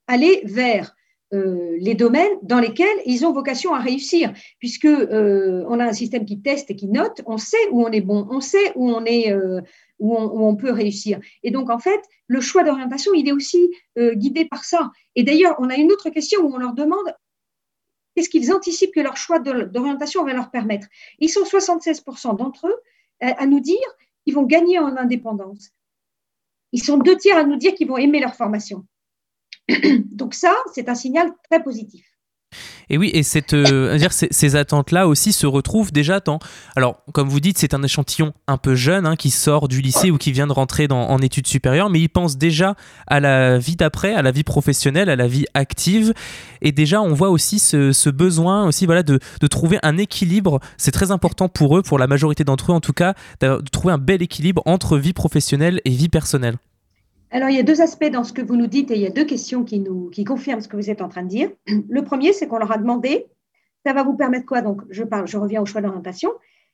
aller 0.06 0.42
vers 0.44 0.94
euh, 1.35 1.76
les 1.78 1.94
domaines 1.94 2.38
dans 2.42 2.58
lesquels 2.58 2.97
ils 3.04 3.26
ont 3.26 3.32
vocation 3.32 3.75
à 3.75 3.80
réussir, 3.80 4.32
puisque 4.61 4.87
euh, 4.87 5.62
on 5.68 5.78
a 5.78 5.85
un 5.85 5.92
système 5.92 6.25
qui 6.25 6.40
teste 6.40 6.70
et 6.70 6.76
qui 6.76 6.88
note, 6.88 7.20
on 7.26 7.37
sait 7.37 7.68
où 7.70 7.85
on 7.85 7.90
est 7.90 8.00
bon, 8.00 8.26
on 8.30 8.40
sait 8.40 8.73
où 8.76 8.90
on 8.90 9.04
est 9.04 9.30
euh, 9.30 9.61
où, 9.99 10.16
on, 10.16 10.56
peut 10.56 10.70
réussir. 10.70 11.20
Et 11.42 11.50
donc 11.50 11.68
en 11.68 11.78
fait, 11.78 12.00
le 12.28 12.40
choix 12.40 12.64
d'orientation, 12.64 13.12
il 13.14 13.28
est 13.28 13.32
aussi 13.32 13.68
guidé 13.99 14.47
par 14.47 14.64
ça. 14.64 14.90
Et 15.16 15.25
d'ailleurs, 15.25 15.56
on 15.58 15.68
a 15.70 15.75
une 15.75 15.90
autre 15.90 16.08
question 16.08 16.40
où 16.42 16.54
on 16.54 16.56
leur 16.56 16.73
demande 16.73 17.12
qu'est-ce 18.14 18.28
qu'ils 18.28 18.52
anticipent 18.52 18.94
que 18.94 19.00
leur 19.00 19.16
choix 19.16 19.40
d'orientation 19.40 20.25
va 20.25 20.32
leur 20.32 20.50
permettre. 20.50 20.87
Ils 21.18 21.28
sont 21.28 21.42
76% 21.42 22.37
d'entre 22.37 22.68
eux 22.68 22.76
à 23.20 23.44
nous 23.47 23.58
dire 23.58 23.76
qu'ils 24.25 24.35
vont 24.35 24.44
gagner 24.44 24.78
en 24.78 24.97
indépendance. 24.97 25.70
Ils 26.70 26.82
sont 26.82 26.99
deux 26.99 27.16
tiers 27.16 27.37
à 27.37 27.44
nous 27.44 27.56
dire 27.56 27.75
qu'ils 27.75 27.88
vont 27.88 27.99
aimer 27.99 28.20
leur 28.20 28.37
formation. 28.37 28.87
Donc 30.12 30.34
ça, 30.34 30.54
c'est 30.75 30.88
un 30.88 30.94
signal 30.94 31.30
très 31.50 31.62
positif. 31.62 32.04
Et 32.90 32.96
oui, 32.96 33.10
et 33.12 33.22
euh, 33.52 33.98
ces, 34.10 34.56
attentes-là 34.56 35.06
aussi 35.08 35.32
se 35.32 35.46
retrouvent 35.46 35.92
déjà 35.92 36.20
dans. 36.20 36.38
Alors, 36.75 37.02
comme 37.12 37.28
vous 37.28 37.40
dites, 37.40 37.58
c'est 37.58 37.75
un 37.75 37.82
échantillon 37.82 38.32
un 38.46 38.56
peu 38.56 38.75
jeune 38.75 39.06
hein, 39.06 39.16
qui 39.16 39.30
sort 39.30 39.68
du 39.68 39.82
lycée 39.82 40.10
ou 40.10 40.16
qui 40.16 40.32
vient 40.32 40.46
de 40.46 40.52
rentrer 40.52 40.88
dans, 40.88 41.10
en 41.10 41.18
études 41.18 41.46
supérieures, 41.46 41.90
mais 41.90 42.00
il 42.00 42.08
pense 42.08 42.38
déjà 42.38 42.75
à 43.06 43.20
la 43.20 43.58
vie 43.58 43.76
d'après, 43.76 44.14
à 44.14 44.22
la 44.22 44.30
vie 44.30 44.44
professionnelle, 44.44 45.10
à 45.10 45.16
la 45.16 45.28
vie 45.28 45.44
active. 45.52 46.14
Et 46.62 46.72
déjà, 46.72 47.02
on 47.02 47.12
voit 47.12 47.28
aussi 47.28 47.58
ce, 47.58 48.08
besoin 48.08 48.66
aussi, 48.66 48.87
voilà, 48.87 49.02
de, 49.02 49.18
trouver 49.50 49.78
un 49.82 49.98
équilibre. 49.98 50.60
C'est 50.78 50.92
très 50.92 51.10
important 51.10 51.50
pour 51.50 51.76
eux, 51.76 51.82
pour 51.82 51.98
la 51.98 52.06
majorité 52.06 52.44
d'entre 52.44 52.72
eux 52.72 52.75
en 52.75 52.80
tout 52.80 52.94
cas, 52.94 53.14
de 53.40 53.60
trouver 53.70 53.92
un 53.92 53.98
bel 53.98 54.22
équilibre 54.22 54.62
entre 54.64 54.96
vie 54.96 55.12
professionnelle 55.12 55.82
et 55.84 55.90
vie 55.90 56.08
personnelle. 56.08 56.56
Alors, 57.30 57.50
il 57.50 57.56
y 57.56 57.61
a 57.61 57.62
deux 57.62 57.82
aspects 57.82 58.11
dans 58.11 58.25
ce 58.25 58.32
que 58.32 58.40
vous 58.40 58.56
nous 58.56 58.66
dites 58.66 58.90
et 58.90 58.94
il 58.94 59.02
y 59.02 59.06
a 59.06 59.11
deux 59.11 59.25
questions 59.25 59.62
qui, 59.64 59.80
nous, 59.80 60.11
confirment 60.26 60.62
ce 60.62 60.68
que 60.68 60.76
vous 60.76 60.88
êtes 60.90 61.02
en 61.02 61.08
train 61.08 61.23
de 61.23 61.28
dire. 61.28 61.50
Le 61.88 62.02
premier, 62.02 62.32
c'est 62.32 62.49
qu'on 62.49 62.58
leur 62.58 62.73
a 62.73 62.78
demandé, 62.78 63.26
ça 63.85 63.92
va 63.92 64.02
vous 64.02 64.14
permettre 64.14 64.47
quoi? 64.47 64.62
Donc, 64.62 64.82
je, 64.88 65.04
je 65.26 65.37
reviens 65.37 65.61
au 65.61 65.66
choix 65.66 65.82
d'orientation. 65.82 66.30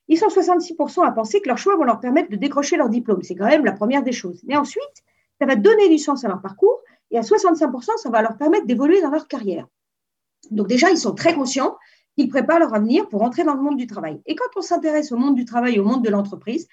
Ils 0.07 0.19
sont 0.19 0.29
66% 0.29 1.05
à 1.05 1.11
penser 1.13 1.41
que 1.41 1.49
leurs 1.49 1.59
choix 1.59 1.77
vont 1.77 1.85
leur 1.85 1.99
permettre 1.99 2.31
de 2.31 2.37
décrocher 2.37 2.77
leur 2.77 2.89
diplôme. 2.89 3.23
C'est 3.23 3.35
quand 3.35 3.47
même 3.47 3.65
la 3.65 3.73
première 3.73 4.03
des 4.03 4.13
choses. 4.13 4.43
Mais 4.47 4.57
ensuite, 4.57 5.05
ça 5.41 5.47
va 5.47 5.57
donner 5.57 5.89
du 5.89 5.99
sens 5.99 6.25
à 6.25 6.29
leur 6.29 6.41
parcours 6.41 6.81
et 7.11 7.19
à 7.19 7.23
65%, 7.23 7.97
ça 7.97 8.11
va 8.11 8.23
leur 8.23 8.37
permettre 8.37 8.67
d'évoluer 8.67 9.01
dans 9.01 9.11
leur 9.11 9.27
carrière. 9.27 9.67
Donc 10.51 10.69
déjà, 10.69 10.91
ils 10.91 10.99
sont 10.99 11.15
très 11.15 11.35
conscients 11.35 11.77
qu'ils 12.17 12.29
préparent 12.29 12.59
leur 12.59 12.75
avenir 12.75 13.09
pour 13.09 13.23
entrer 13.23 13.45
dans 13.45 13.55
le 13.55 13.61
monde 13.61 13.77
du 13.77 13.87
travail. 13.87 14.21
Et 14.27 14.35
quand 14.35 14.49
on 14.57 14.63
s'intéresse 14.63 15.11
au 15.11 15.17
monde 15.17 15.35
du 15.35 15.45
travail, 15.45 15.79
au 15.79 15.85
monde 15.85 16.05
de 16.05 16.11
l'entreprise, 16.11 16.69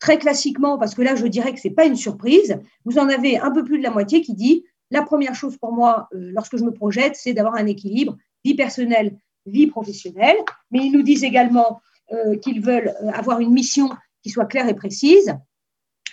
très 0.00 0.18
classiquement, 0.18 0.78
parce 0.78 0.94
que 0.94 1.02
là, 1.02 1.14
je 1.14 1.26
dirais 1.26 1.54
que 1.54 1.60
ce 1.60 1.68
n'est 1.68 1.74
pas 1.74 1.84
une 1.84 1.96
surprise, 1.96 2.58
vous 2.84 2.98
en 2.98 3.08
avez 3.08 3.38
un 3.38 3.52
peu 3.52 3.62
plus 3.62 3.78
de 3.78 3.82
la 3.82 3.90
moitié 3.90 4.22
qui 4.22 4.34
dit 4.34 4.64
la 4.90 5.02
première 5.02 5.34
chose 5.34 5.56
pour 5.56 5.72
moi, 5.72 6.08
euh, 6.14 6.30
lorsque 6.34 6.56
je 6.56 6.64
me 6.64 6.72
projette, 6.72 7.14
c'est 7.14 7.32
d'avoir 7.32 7.54
un 7.54 7.66
équilibre 7.66 8.16
vie 8.44 8.54
personnelle, 8.54 9.16
vie 9.46 9.66
professionnelle. 9.66 10.36
Mais 10.70 10.80
ils 10.86 10.90
nous 10.90 11.02
disent 11.02 11.22
également 11.22 11.80
euh, 12.12 12.36
qu'ils 12.36 12.60
veulent 12.60 12.92
euh, 13.02 13.10
avoir 13.12 13.40
une 13.40 13.52
mission 13.52 13.90
qui 14.22 14.30
soit 14.30 14.46
claire 14.46 14.68
et 14.68 14.74
précise, 14.74 15.36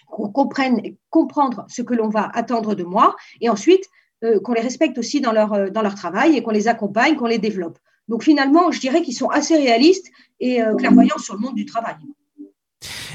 qu'on 0.06 0.30
comprenne, 0.30 0.82
comprendre 1.10 1.66
ce 1.68 1.82
que 1.82 1.94
l'on 1.94 2.10
va 2.10 2.30
attendre 2.34 2.76
de 2.76 2.84
moi, 2.84 3.16
et 3.42 3.50
ensuite 3.50 3.84
qu'on 4.44 4.54
les 4.54 4.62
respecte 4.62 4.98
aussi 4.98 5.22
dans 5.22 5.32
leur, 5.32 5.70
dans 5.70 5.84
leur 5.84 5.94
travail 5.94 6.36
et 6.36 6.42
qu'on 6.42 6.50
les 6.50 6.68
accompagne, 6.68 7.16
qu'on 7.16 7.28
les 7.28 7.38
développe. 7.38 7.78
Donc 8.08 8.24
finalement, 8.24 8.72
je 8.72 8.80
dirais 8.80 9.04
qu'ils 9.04 9.14
sont 9.14 9.28
assez 9.28 9.56
réalistes 9.56 10.08
et 10.40 10.60
clairvoyants 10.80 11.20
sur 11.20 11.36
le 11.36 11.42
monde 11.42 11.54
du 11.54 11.66
travail. 11.66 11.98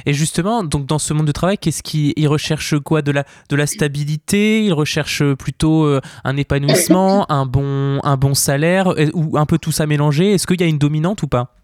Et 0.06 0.12
justement, 0.12 0.64
donc 0.64 0.86
dans 0.86 0.98
ce 0.98 1.14
monde 1.14 1.26
de 1.26 1.32
travail, 1.32 1.58
qu'est-ce 1.58 1.82
qu'ils 1.82 2.28
recherchent 2.28 2.78
quoi? 2.80 3.02
De 3.02 3.12
la, 3.12 3.24
de 3.48 3.56
la 3.56 3.66
stabilité? 3.66 4.64
Ils 4.64 4.72
recherchent 4.72 5.34
plutôt 5.34 5.84
euh, 5.84 6.00
un 6.24 6.36
épanouissement, 6.36 7.26
un 7.30 7.46
bon, 7.46 8.00
un 8.02 8.16
bon 8.16 8.34
salaire, 8.34 8.94
ou 9.14 9.38
un 9.38 9.46
peu 9.46 9.58
tout 9.58 9.72
ça 9.72 9.86
mélangé? 9.86 10.32
Est-ce 10.32 10.46
qu'il 10.46 10.60
y 10.60 10.64
a 10.64 10.66
une 10.66 10.78
dominante 10.78 11.22
ou 11.22 11.28
pas? 11.28 11.54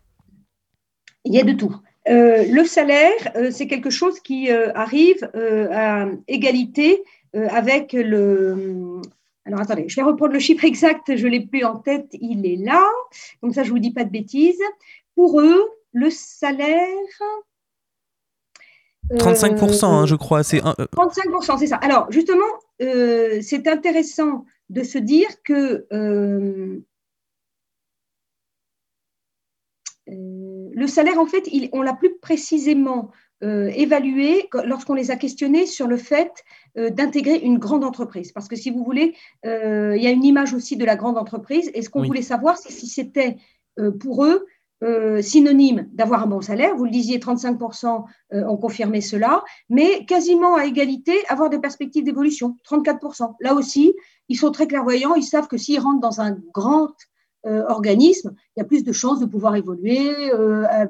Il 1.24 1.34
y 1.34 1.40
a 1.40 1.44
de 1.44 1.52
tout. 1.52 1.74
Euh, 2.08 2.44
le 2.50 2.64
salaire, 2.64 3.12
euh, 3.36 3.50
c'est 3.50 3.66
quelque 3.66 3.90
chose 3.90 4.20
qui 4.20 4.50
arrive 4.50 5.28
à 5.34 6.06
égalité 6.28 7.02
avec 7.34 7.92
le. 7.92 9.00
Alors 9.44 9.60
attendez, 9.60 9.86
je 9.88 9.96
vais 9.96 10.02
reprendre 10.02 10.34
le 10.34 10.38
chiffre 10.38 10.64
exact, 10.66 11.16
je 11.16 11.26
ne 11.26 11.32
l'ai 11.32 11.40
plus 11.40 11.64
en 11.64 11.76
tête, 11.76 12.08
il 12.12 12.46
est 12.46 12.62
là. 12.64 12.84
Donc 13.42 13.54
ça, 13.54 13.62
je 13.62 13.68
ne 13.68 13.74
vous 13.74 13.80
dis 13.80 13.92
pas 13.92 14.04
de 14.04 14.10
bêtises. 14.10 14.60
Pour 15.14 15.40
eux, 15.40 15.68
le 15.92 16.10
salaire, 16.10 16.86
35%, 19.10 19.84
hein, 19.86 20.06
je 20.06 20.14
crois. 20.14 20.42
C'est 20.42 20.58
35%, 20.58 21.54
euh, 21.54 21.56
c'est 21.58 21.66
ça. 21.66 21.76
Alors, 21.76 22.10
justement, 22.10 22.44
euh, 22.82 23.38
c'est 23.42 23.66
intéressant 23.66 24.44
de 24.70 24.82
se 24.82 24.98
dire 24.98 25.28
que 25.44 25.86
euh, 25.92 26.80
le 30.06 30.86
salaire, 30.86 31.18
en 31.18 31.26
fait, 31.26 31.48
on 31.72 31.82
l'a 31.82 31.94
plus 31.94 32.16
précisément 32.18 33.10
évalué 33.40 34.48
lorsqu'on 34.64 34.94
les 34.94 35.12
a 35.12 35.16
questionnés 35.16 35.66
sur 35.66 35.86
le 35.86 35.96
fait 35.96 36.32
d'intégrer 36.74 37.36
une 37.36 37.58
grande 37.58 37.84
entreprise. 37.84 38.32
Parce 38.32 38.48
que 38.48 38.56
si 38.56 38.70
vous 38.70 38.82
voulez, 38.82 39.14
il 39.44 40.02
y 40.02 40.06
a 40.06 40.10
une 40.10 40.24
image 40.24 40.54
aussi 40.54 40.76
de 40.76 40.84
la 40.84 40.96
grande 40.96 41.18
entreprise. 41.18 41.70
Et 41.74 41.82
ce 41.82 41.90
qu'on 41.90 42.02
voulait 42.02 42.22
savoir, 42.22 42.56
c'est 42.56 42.72
si 42.72 42.88
c'était 42.88 43.36
pour 44.00 44.24
eux 44.24 44.46
euh, 44.84 45.20
synonyme 45.22 45.88
d'avoir 45.92 46.22
un 46.22 46.26
bon 46.28 46.40
salaire. 46.40 46.76
Vous 46.76 46.84
le 46.84 46.92
disiez, 46.92 47.18
35% 47.18 48.04
euh, 48.32 48.44
ont 48.44 48.56
confirmé 48.56 49.00
cela, 49.00 49.42
mais 49.68 50.04
quasiment 50.06 50.54
à 50.54 50.66
égalité, 50.66 51.14
avoir 51.28 51.50
des 51.50 51.58
perspectives 51.58 52.04
d'évolution, 52.04 52.56
34%. 52.70 53.34
Là 53.40 53.54
aussi, 53.54 53.92
ils 54.28 54.36
sont 54.36 54.52
très 54.52 54.68
clairvoyants, 54.68 55.16
ils 55.16 55.24
savent 55.24 55.48
que 55.48 55.56
s'ils 55.56 55.80
rentrent 55.80 56.00
dans 56.00 56.20
un 56.20 56.38
grand 56.54 56.92
euh, 57.46 57.64
organisme, 57.66 58.34
il 58.56 58.60
y 58.60 58.62
a 58.62 58.64
plus 58.64 58.84
de 58.84 58.92
chances 58.92 59.18
de 59.18 59.26
pouvoir 59.26 59.56
évoluer, 59.56 60.12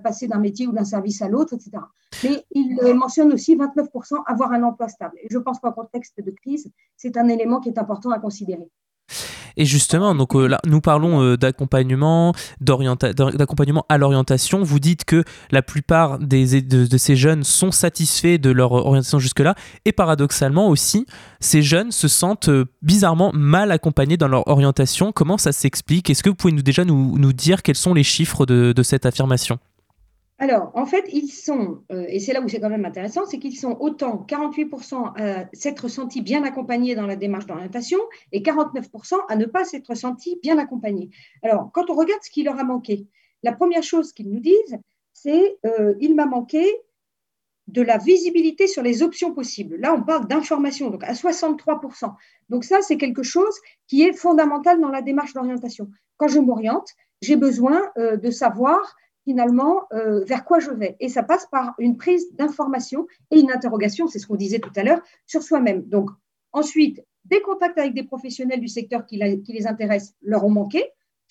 passer 0.04 0.28
d'un 0.28 0.38
métier 0.38 0.66
ou 0.66 0.72
d'un 0.72 0.84
service 0.84 1.22
à 1.22 1.28
l'autre, 1.28 1.54
etc. 1.54 1.82
Mais 2.24 2.44
ils 2.50 2.94
mentionnent 2.94 3.32
aussi 3.32 3.56
29% 3.56 4.22
avoir 4.26 4.52
un 4.52 4.64
emploi 4.64 4.88
stable. 4.88 5.16
Et 5.22 5.28
je 5.30 5.38
pense 5.38 5.60
qu'en 5.60 5.72
contexte 5.72 6.22
de 6.22 6.30
crise, 6.30 6.70
c'est 6.98 7.16
un 7.16 7.28
élément 7.28 7.60
qui 7.60 7.70
est 7.70 7.78
important 7.78 8.10
à 8.10 8.18
considérer. 8.18 8.68
Et 9.58 9.64
justement, 9.64 10.14
euh, 10.14 10.56
nous 10.66 10.80
parlons 10.80 11.20
euh, 11.20 11.36
d'accompagnement, 11.36 12.32
d'accompagnement 12.60 13.84
à 13.88 13.98
l'orientation. 13.98 14.62
Vous 14.62 14.78
dites 14.78 15.04
que 15.04 15.24
la 15.50 15.62
plupart 15.62 16.20
de, 16.20 16.96
ces 16.96 17.16
jeunes 17.16 17.42
sont 17.42 17.72
satisfaits 17.72 18.38
de 18.38 18.50
leur 18.50 18.72
orientation 18.72 19.18
jusque-là, 19.18 19.56
et 19.84 19.90
paradoxalement 19.92 20.68
aussi, 20.68 21.06
ces 21.40 21.62
jeunes 21.62 21.90
se 21.90 22.06
sentent 22.06 22.48
euh, 22.48 22.66
bizarrement 22.82 23.32
mal 23.34 23.72
accompagnés 23.72 24.16
dans 24.16 24.28
leur 24.28 24.46
orientation. 24.46 25.10
Comment 25.10 25.38
ça 25.38 25.50
s'explique? 25.50 26.08
Est-ce 26.08 26.22
que 26.22 26.28
vous 26.28 26.36
pouvez 26.36 26.52
nous, 26.52 26.62
déjà 26.62 26.84
nous, 26.84 27.32
dire 27.32 27.62
quels 27.62 27.74
sont 27.74 27.94
les 27.94 28.04
chiffres 28.04 28.46
de 28.46 28.82
cette 28.84 29.06
affirmation? 29.06 29.58
Alors, 30.40 30.70
en 30.74 30.86
fait, 30.86 31.04
ils 31.12 31.30
sont, 31.30 31.82
euh, 31.90 32.06
et 32.08 32.20
c'est 32.20 32.32
là 32.32 32.40
où 32.40 32.48
c'est 32.48 32.60
quand 32.60 32.70
même 32.70 32.84
intéressant, 32.84 33.26
c'est 33.26 33.40
qu'ils 33.40 33.58
sont 33.58 33.76
autant 33.80 34.24
48% 34.28 35.12
à 35.16 35.48
s'être 35.52 35.88
sentis 35.88 36.22
bien 36.22 36.44
accompagnés 36.44 36.94
dans 36.94 37.06
la 37.06 37.16
démarche 37.16 37.46
d'orientation 37.46 37.98
et 38.30 38.40
49% 38.40 39.16
à 39.28 39.34
ne 39.34 39.46
pas 39.46 39.64
s'être 39.64 39.96
sentis 39.96 40.38
bien 40.40 40.56
accompagnés. 40.58 41.10
Alors, 41.42 41.70
quand 41.72 41.90
on 41.90 41.94
regarde 41.94 42.22
ce 42.22 42.30
qui 42.30 42.44
leur 42.44 42.56
a 42.56 42.62
manqué, 42.62 43.08
la 43.42 43.52
première 43.52 43.82
chose 43.82 44.12
qu'ils 44.12 44.30
nous 44.30 44.38
disent, 44.38 44.78
c'est 45.12 45.58
euh, 45.66 45.94
il 46.00 46.14
m'a 46.14 46.26
manqué 46.26 46.64
de 47.66 47.82
la 47.82 47.98
visibilité 47.98 48.68
sur 48.68 48.82
les 48.82 49.02
options 49.02 49.34
possibles. 49.34 49.76
Là, 49.76 49.92
on 49.92 50.02
parle 50.02 50.28
d'information, 50.28 50.88
donc 50.88 51.02
à 51.02 51.14
63%. 51.14 52.14
Donc 52.48 52.64
ça, 52.64 52.80
c'est 52.80 52.96
quelque 52.96 53.24
chose 53.24 53.54
qui 53.88 54.02
est 54.02 54.12
fondamental 54.12 54.80
dans 54.80 54.88
la 54.88 55.02
démarche 55.02 55.34
d'orientation. 55.34 55.90
Quand 56.16 56.28
je 56.28 56.38
m'oriente, 56.38 56.88
j'ai 57.22 57.36
besoin 57.36 57.82
euh, 57.98 58.16
de 58.16 58.30
savoir 58.30 58.96
finalement 59.28 59.82
euh, 59.92 60.24
vers 60.24 60.42
quoi 60.42 60.58
je 60.58 60.70
vais. 60.70 60.96
Et 61.00 61.10
ça 61.10 61.22
passe 61.22 61.44
par 61.44 61.74
une 61.78 61.98
prise 61.98 62.34
d'information 62.34 63.06
et 63.30 63.38
une 63.38 63.52
interrogation, 63.52 64.08
c'est 64.08 64.18
ce 64.18 64.26
qu'on 64.26 64.36
disait 64.36 64.58
tout 64.58 64.72
à 64.74 64.82
l'heure, 64.82 65.02
sur 65.26 65.42
soi-même. 65.42 65.82
Donc 65.82 66.08
ensuite, 66.52 67.04
des 67.26 67.42
contacts 67.42 67.76
avec 67.76 67.92
des 67.92 68.04
professionnels 68.04 68.58
du 68.58 68.68
secteur 68.68 69.04
qui, 69.04 69.18
les 69.18 69.66
intéressent 69.66 70.14
leur 70.22 70.46
ont 70.46 70.50
manqué, 70.50 70.82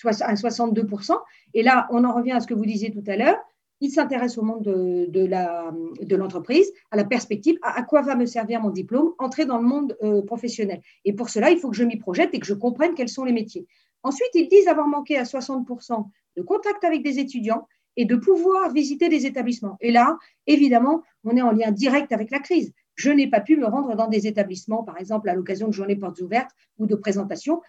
à 0.05 0.35
62%. 0.35 1.17
Et 1.55 1.63
là, 1.63 1.87
on 1.89 2.03
en 2.03 2.13
revient 2.13 2.33
à 2.33 2.39
ce 2.39 2.45
que 2.45 2.53
vous 2.53 2.67
disiez 2.67 2.91
tout 2.91 3.03
à 3.07 3.15
l'heure. 3.15 3.37
Ils 3.81 3.89
s'intéressent 3.89 4.37
au 4.37 4.43
monde 4.43 4.61
de, 4.61 6.15
l'entreprise, 6.15 6.71
à 6.91 6.97
la 6.97 7.03
perspective, 7.03 7.57
à, 7.63 7.81
quoi 7.81 8.03
va 8.03 8.15
me 8.15 8.27
servir 8.27 8.61
mon 8.61 8.69
diplôme, 8.69 9.13
entrer 9.17 9.45
dans 9.45 9.57
le 9.57 9.65
monde 9.65 9.97
euh, 10.03 10.21
professionnel. 10.21 10.81
Et 11.03 11.13
pour 11.13 11.29
cela, 11.29 11.49
il 11.49 11.57
faut 11.57 11.71
que 11.71 11.75
je 11.75 11.83
m'y 11.83 11.97
projette 11.97 12.29
et 12.33 12.39
que 12.39 12.45
je 12.45 12.53
comprenne 12.53 12.93
quels 12.93 13.09
sont 13.09 13.23
les 13.23 13.33
métiers. 13.33 13.65
Ensuite, 14.03 14.29
ils 14.35 14.47
disent 14.47 14.67
avoir 14.67 14.87
manqué 14.87 15.17
à 15.17 15.23
60% 15.23 16.05
de 16.37 16.41
contact 16.43 16.83
avec 16.83 17.03
des 17.03 17.17
étudiants 17.17 17.67
et 17.97 18.05
de 18.05 18.15
pouvoir 18.15 18.71
visiter 18.71 19.09
des 19.09 19.25
établissements. 19.25 19.75
Et 19.81 19.91
là, 19.91 20.17
évidemment, 20.45 21.03
on 21.23 21.35
est 21.35 21.41
en 21.41 21.51
lien 21.51 21.71
direct 21.71 22.13
avec 22.13 22.31
la 22.31 22.39
crise. 22.39 22.71
Je 22.95 23.11
n'ai 23.11 23.27
pas 23.27 23.41
pu 23.41 23.57
me 23.57 23.65
rendre 23.65 23.95
dans 23.95 24.07
des 24.07 24.27
établissements, 24.27 24.83
par 24.83 24.99
exemple 24.99 25.29
à 25.29 25.33
l'occasion 25.33 25.67
de 25.67 25.73
journées 25.73 25.95
portes 25.95 26.21
ouvertes 26.21 26.51
ou 26.77 26.87
de 26.87 26.95
présentations, 26.95 27.61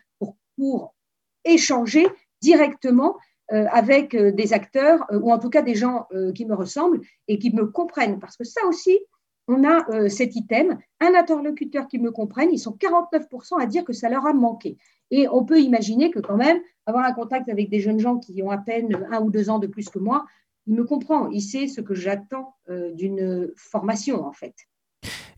pour, 0.56 0.94
échanger 1.44 2.04
directement 2.42 3.16
euh, 3.52 3.66
avec 3.70 4.14
euh, 4.14 4.32
des 4.32 4.52
acteurs 4.52 5.06
euh, 5.12 5.20
ou 5.20 5.30
en 5.32 5.38
tout 5.38 5.50
cas 5.50 5.62
des 5.62 5.76
gens 5.76 6.06
qui 6.34 6.44
me 6.44 6.54
ressemblent 6.54 7.00
et 7.28 7.38
qui 7.38 7.54
me 7.54 7.66
comprennent. 7.66 8.18
Parce 8.18 8.36
que 8.36 8.44
ça 8.44 8.60
aussi, 8.66 8.98
on 9.46 9.64
a 9.64 10.08
cet 10.10 10.36
item, 10.36 10.78
un 11.00 11.14
interlocuteur 11.14 11.86
qui 11.86 11.98
me 11.98 12.10
comprenne, 12.10 12.50
ils 12.52 12.58
sont 12.58 12.76
49% 12.76 13.62
à 13.62 13.66
dire 13.66 13.84
que 13.84 13.94
ça 13.94 14.10
leur 14.10 14.26
a 14.26 14.34
manqué. 14.34 14.76
Et 15.10 15.28
on 15.28 15.44
peut 15.44 15.60
imaginer 15.60 16.10
que 16.10 16.18
quand 16.18 16.36
même, 16.36 16.60
avoir 16.86 17.04
un 17.04 17.12
contact 17.12 17.48
avec 17.48 17.70
des 17.70 17.80
jeunes 17.80 18.00
gens 18.00 18.18
qui 18.18 18.42
ont 18.42 18.50
à 18.50 18.58
peine 18.58 19.06
un 19.10 19.20
ou 19.20 19.30
deux 19.30 19.50
ans 19.50 19.58
de 19.58 19.66
plus 19.66 19.88
que 19.88 19.98
moi, 19.98 20.26
il 20.66 20.74
me 20.74 20.84
comprend, 20.84 21.28
il 21.28 21.40
sait 21.40 21.66
ce 21.66 21.80
que 21.80 21.94
j'attends 21.94 22.54
d'une 22.68 23.50
formation 23.56 24.24
en 24.24 24.32
fait. 24.32 24.54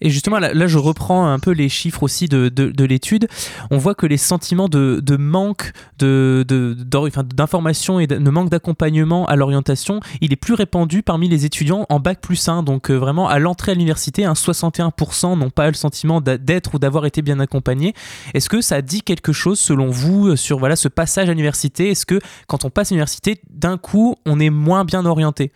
Et 0.01 0.11
justement, 0.11 0.39
là, 0.39 0.67
je 0.67 0.79
reprends 0.79 1.27
un 1.27 1.39
peu 1.39 1.51
les 1.51 1.69
chiffres 1.69 2.03
aussi 2.03 2.27
de, 2.27 2.49
de, 2.49 2.85
l'étude. 2.85 3.29
On 3.71 3.77
voit 3.77 3.95
que 3.95 4.07
les 4.07 4.17
sentiments 4.17 4.69
de, 4.69 5.01
de 5.03 5.17
manque 5.17 5.73
d'information 5.99 7.99
de, 7.99 8.03
et 8.03 8.07
de 8.07 8.31
manque 8.31 8.49
d'accompagnement 8.49 9.27
à 9.27 9.37
l'orientation, 9.37 10.01
il 10.21 10.33
est 10.33 10.37
plus 10.37 10.55
répandu 10.55 11.03
parmi 11.03 11.29
les 11.29 11.45
étudiants 11.45 11.85
en 11.91 12.01
bac 12.01 12.21
plus 12.21 12.49
1. 12.49 12.63
Donc 12.63 12.91
euh, 12.91 12.95
vraiment, 12.95 13.29
à 13.29 13.39
l'entrée 13.39 13.73
à 13.73 13.75
l'université, 13.75 14.25
un 14.25 14.33
61% 14.33 15.39
n'ont 15.39 15.51
pas 15.51 15.69
le 15.69 15.75
sentiment 15.75 16.21
d'être 16.21 16.75
ou 16.75 16.79
d'avoir 16.79 17.05
été 17.05 17.21
bien 17.21 17.39
accompagnés. 17.39 17.95
Est-ce 18.33 18.49
que 18.49 18.63
ça 18.63 18.81
dit 18.81 19.03
quelque 19.03 19.33
chose 19.33 19.59
selon 19.59 19.89
vous 19.89 20.37
sur 20.37 20.59
voilà, 20.59 20.77
ce 20.77 20.89
passage 20.89 21.29
à 21.29 21.33
l'université? 21.33 21.91
Est-ce 21.91 22.07
que 22.07 22.21
quand 22.47 22.65
on 22.65 22.71
passe 22.71 22.91
à 22.91 22.95
l'université, 22.95 23.41
d'un 23.51 23.77
coup, 23.77 24.17
on 24.25 24.41
est 24.41 24.51
moins 24.51 24.85
bien 24.85 25.05
orienté? 25.05 25.53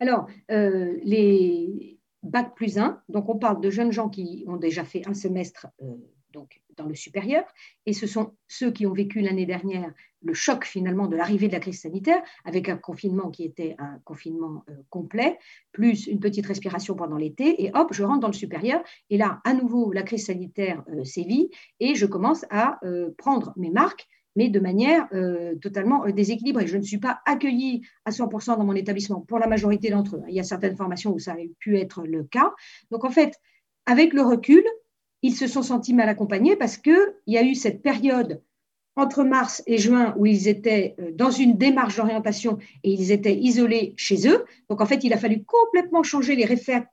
Alors, 0.00 0.26
euh, 0.50 0.94
les, 1.04 1.98
Bac 2.22 2.54
plus 2.54 2.78
1. 2.78 3.02
Donc, 3.08 3.28
on 3.28 3.38
parle 3.38 3.60
de 3.60 3.70
jeunes 3.70 3.92
gens 3.92 4.08
qui 4.08 4.44
ont 4.46 4.56
déjà 4.56 4.84
fait 4.84 5.06
un 5.08 5.14
semestre 5.14 5.66
euh, 5.82 5.94
donc, 6.32 6.62
dans 6.76 6.86
le 6.86 6.94
supérieur. 6.94 7.44
Et 7.86 7.92
ce 7.92 8.06
sont 8.06 8.34
ceux 8.48 8.70
qui 8.70 8.86
ont 8.86 8.92
vécu 8.92 9.20
l'année 9.20 9.46
dernière 9.46 9.92
le 10.24 10.34
choc 10.34 10.64
finalement 10.64 11.08
de 11.08 11.16
l'arrivée 11.16 11.48
de 11.48 11.52
la 11.52 11.58
crise 11.58 11.80
sanitaire, 11.80 12.22
avec 12.44 12.68
un 12.68 12.76
confinement 12.76 13.28
qui 13.28 13.42
était 13.44 13.74
un 13.78 13.98
confinement 14.04 14.64
euh, 14.68 14.74
complet, 14.88 15.36
plus 15.72 16.06
une 16.06 16.20
petite 16.20 16.46
respiration 16.46 16.94
pendant 16.94 17.16
l'été. 17.16 17.64
Et 17.64 17.72
hop, 17.74 17.88
je 17.92 18.04
rentre 18.04 18.20
dans 18.20 18.28
le 18.28 18.32
supérieur. 18.32 18.82
Et 19.10 19.16
là, 19.16 19.40
à 19.44 19.52
nouveau, 19.52 19.92
la 19.92 20.04
crise 20.04 20.26
sanitaire 20.26 20.84
euh, 20.90 21.02
sévit. 21.02 21.50
Et 21.80 21.96
je 21.96 22.06
commence 22.06 22.44
à 22.50 22.78
prendre 23.18 23.52
mes 23.56 23.70
marques 23.70 24.06
mais 24.36 24.48
de 24.48 24.60
manière 24.60 25.06
euh, 25.12 25.54
totalement 25.56 26.04
euh, 26.06 26.12
déséquilibrée. 26.12 26.66
Je 26.66 26.76
ne 26.76 26.82
suis 26.82 26.98
pas 26.98 27.20
accueillie 27.26 27.82
à 28.04 28.10
100% 28.10 28.56
dans 28.56 28.64
mon 28.64 28.74
établissement 28.74 29.20
pour 29.20 29.38
la 29.38 29.46
majorité 29.46 29.90
d'entre 29.90 30.16
eux. 30.16 30.22
Il 30.28 30.34
y 30.34 30.40
a 30.40 30.44
certaines 30.44 30.76
formations 30.76 31.12
où 31.12 31.18
ça 31.18 31.32
a 31.32 31.36
pu 31.58 31.78
être 31.78 32.04
le 32.04 32.24
cas. 32.24 32.52
Donc 32.90 33.04
en 33.04 33.10
fait, 33.10 33.38
avec 33.86 34.12
le 34.12 34.22
recul, 34.22 34.64
ils 35.22 35.34
se 35.34 35.46
sont 35.46 35.62
sentis 35.62 35.94
mal 35.94 36.08
accompagnés 36.08 36.56
parce 36.56 36.76
qu'il 36.76 37.14
y 37.26 37.36
a 37.36 37.42
eu 37.42 37.54
cette 37.54 37.82
période 37.82 38.42
entre 38.94 39.24
mars 39.24 39.62
et 39.66 39.78
juin 39.78 40.14
où 40.18 40.26
ils 40.26 40.48
étaient 40.48 40.94
euh, 40.98 41.12
dans 41.12 41.30
une 41.30 41.56
démarche 41.56 41.96
d'orientation 41.96 42.58
et 42.84 42.92
ils 42.92 43.10
étaient 43.10 43.34
isolés 43.34 43.94
chez 43.96 44.28
eux. 44.28 44.44
Donc 44.68 44.80
en 44.80 44.86
fait, 44.86 45.02
il 45.04 45.12
a 45.14 45.16
fallu 45.16 45.44
complètement 45.44 46.02
changer 46.02 46.36
les, 46.36 46.46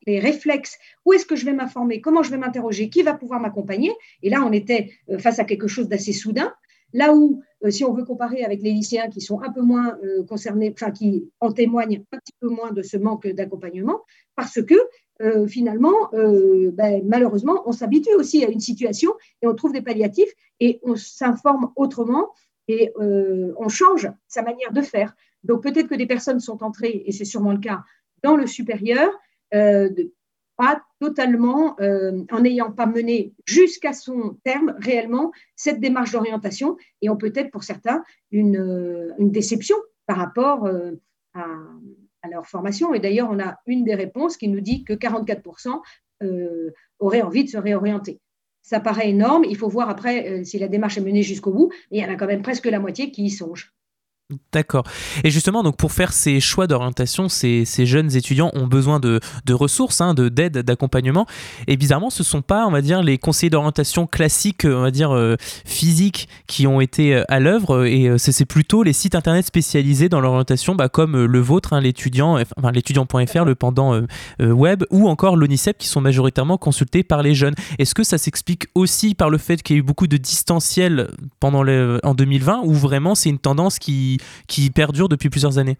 les 0.05 0.19
réflexes. 0.19 0.77
Où 1.05 1.13
est-ce 1.13 1.25
que 1.25 1.35
je 1.35 1.45
vais 1.45 1.53
m'informer? 1.53 1.99
Comment 1.99 2.23
je 2.23 2.31
vais 2.31 2.37
m'interroger? 2.37 2.89
Qui 2.89 3.01
va 3.01 3.15
pouvoir 3.15 3.41
m'accompagner? 3.41 3.91
Et 4.23 4.29
là, 4.29 4.43
on 4.45 4.53
était 4.53 4.91
face 5.17 5.39
à 5.39 5.43
quelque 5.43 5.67
chose 5.67 5.89
d'assez 5.89 6.13
soudain. 6.13 6.53
Là 6.93 7.13
où, 7.13 7.41
euh, 7.63 7.71
si 7.71 7.83
on 7.83 7.93
veut 7.93 8.03
comparer 8.03 8.43
avec 8.43 8.61
les 8.61 8.71
lycéens 8.71 9.09
qui 9.09 9.21
sont 9.21 9.41
un 9.41 9.51
peu 9.51 9.61
moins 9.61 9.97
euh, 10.03 10.23
concernés, 10.23 10.73
enfin 10.73 10.91
qui 10.91 11.29
en 11.39 11.51
témoignent 11.51 12.03
un 12.11 12.17
petit 12.17 12.33
peu 12.39 12.47
moins 12.47 12.71
de 12.71 12.81
ce 12.81 12.97
manque 12.97 13.27
d'accompagnement, 13.27 14.01
parce 14.35 14.61
que 14.61 14.75
euh, 15.21 15.47
finalement, 15.47 16.09
ben, 16.13 17.01
malheureusement, 17.05 17.63
on 17.65 17.73
s'habitue 17.73 18.13
aussi 18.15 18.45
à 18.45 18.49
une 18.49 18.61
situation 18.61 19.11
et 19.41 19.47
on 19.47 19.53
trouve 19.53 19.73
des 19.73 19.81
palliatifs 19.81 20.31
et 20.61 20.79
on 20.83 20.95
s'informe 20.95 21.71
autrement 21.75 22.29
et 22.69 22.93
on 22.95 23.67
change 23.67 24.09
sa 24.27 24.43
manière 24.43 24.71
de 24.71 24.81
faire. 24.81 25.13
Donc 25.43 25.63
peut-être 25.63 25.87
que 25.87 25.95
des 25.95 26.05
personnes 26.05 26.39
sont 26.39 26.63
entrées, 26.63 27.03
et 27.05 27.11
c'est 27.11 27.25
sûrement 27.25 27.51
le 27.51 27.59
cas, 27.59 27.81
dans 28.23 28.37
le 28.37 28.47
supérieur, 28.47 29.09
pas 30.59 30.83
totalement, 30.99 31.79
euh, 31.79 32.25
en 32.33 32.41
n'ayant 32.41 32.69
pas 32.69 32.85
mené 32.85 33.33
jusqu'à 33.45 33.93
son 33.93 34.37
terme 34.43 34.75
réellement 34.79 35.31
cette 35.55 35.79
démarche 35.79 36.11
d'orientation 36.11 36.75
et 37.01 37.09
ont 37.09 37.15
peut-être 37.15 37.49
pour 37.49 37.63
certains 37.63 38.03
une, 38.29 38.57
euh, 38.57 39.13
déception 39.19 39.77
par 40.05 40.17
rapport 40.17 40.65
euh, 40.65 40.91
à, 41.33 41.47
leur 42.29 42.45
formation. 42.45 42.93
Et 42.93 42.99
d'ailleurs, 42.99 43.29
on 43.31 43.39
a 43.39 43.55
une 43.67 43.85
des 43.85 43.95
réponses 43.95 44.35
qui 44.35 44.49
nous 44.49 44.59
dit 44.59 44.83
que 44.83 44.91
44% 44.91 45.79
auraient 46.99 47.21
envie 47.21 47.45
de 47.45 47.49
se 47.49 47.57
réorienter. 47.57 48.19
Ça 48.61 48.81
paraît 48.81 49.09
énorme. 49.09 49.45
Il 49.45 49.55
faut 49.55 49.69
voir 49.69 49.89
après 49.89 50.43
si 50.43 50.59
la 50.59 50.67
démarche 50.67 50.97
est 50.97 51.01
menée 51.01 51.23
jusqu'au 51.23 51.53
bout. 51.53 51.71
Mais 51.89 51.99
il 51.99 52.03
y 52.03 52.05
en 52.05 52.11
a 52.11 52.17
quand 52.17 52.27
même 52.27 52.41
presque 52.41 52.65
la 52.65 52.79
moitié 52.79 53.11
qui 53.11 53.23
y 53.23 53.29
songent. 53.29 53.71
D'accord. 54.53 54.83
Et 55.23 55.31
justement, 55.31 55.63
donc 55.63 55.75
pour 55.75 55.91
faire 55.91 56.13
ces 56.13 56.39
choix 56.39 56.67
d'orientation, 56.67 57.29
ces, 57.29 57.65
jeunes 57.65 58.15
étudiants 58.15 58.51
ont 58.53 58.67
besoin 58.67 58.99
de, 58.99 59.19
ressources, 59.49 60.01
hein, 60.01 60.13
de 60.13 60.29
d'aide, 60.29 60.59
d'accompagnement. 60.59 61.25
Et 61.65 61.77
bizarrement, 61.77 62.11
ce 62.11 62.23
sont 62.23 62.43
pas, 62.43 62.67
on 62.67 62.71
va 62.71 62.81
dire, 62.81 63.01
les 63.01 63.17
conseillers 63.17 63.49
d'orientation 63.49 64.05
classiques, 64.05 64.65
on 64.65 64.81
va 64.81 64.91
dire 64.91 65.15
euh, 65.15 65.35
physiques, 65.65 66.29
qui 66.45 66.67
ont 66.67 66.79
été 66.79 67.15
euh, 67.15 67.23
à 67.27 67.39
l'œuvre. 67.39 67.87
Et 67.87 68.07
euh, 68.07 68.19
c'est 68.19 68.45
plutôt 68.45 68.83
les 68.83 68.93
sites 68.93 69.15
internet 69.15 69.47
spécialisés 69.47 70.09
dans 70.09 70.21
l'orientation, 70.21 70.75
bah, 70.75 70.89
comme 70.89 71.25
le 71.25 71.39
vôtre, 71.39 71.73
hein, 71.73 71.81
l'étudiant, 71.81 72.37
l'étudiant.fr, 72.71 73.45
le 73.45 73.55
pendant 73.55 73.99
web, 74.39 74.83
ou 74.91 75.09
encore 75.09 75.37
l'ONICEP, 75.37 75.79
qui 75.79 75.87
sont 75.87 76.01
majoritairement 76.01 76.57
consultés 76.59 77.01
par 77.01 77.23
les 77.23 77.33
jeunes. 77.33 77.55
Est-ce 77.79 77.95
que 77.95 78.03
ça 78.03 78.19
s'explique 78.19 78.67
aussi 78.75 79.15
par 79.15 79.31
le 79.31 79.39
fait 79.39 79.63
qu'il 79.63 79.75
y 79.75 79.79
a 79.79 79.81
eu 79.81 79.83
beaucoup 79.83 80.07
de 80.07 80.17
distanciel 80.17 81.09
pendant 81.39 81.59
en 81.59 82.13
2020, 82.13 82.61
ou 82.63 82.73
vraiment 82.73 83.15
c'est 83.15 83.29
une 83.29 83.39
tendance 83.39 83.79
qui 83.79 84.18
qui 84.47 84.69
depuis 84.69 85.29
plusieurs 85.29 85.57
années 85.57 85.77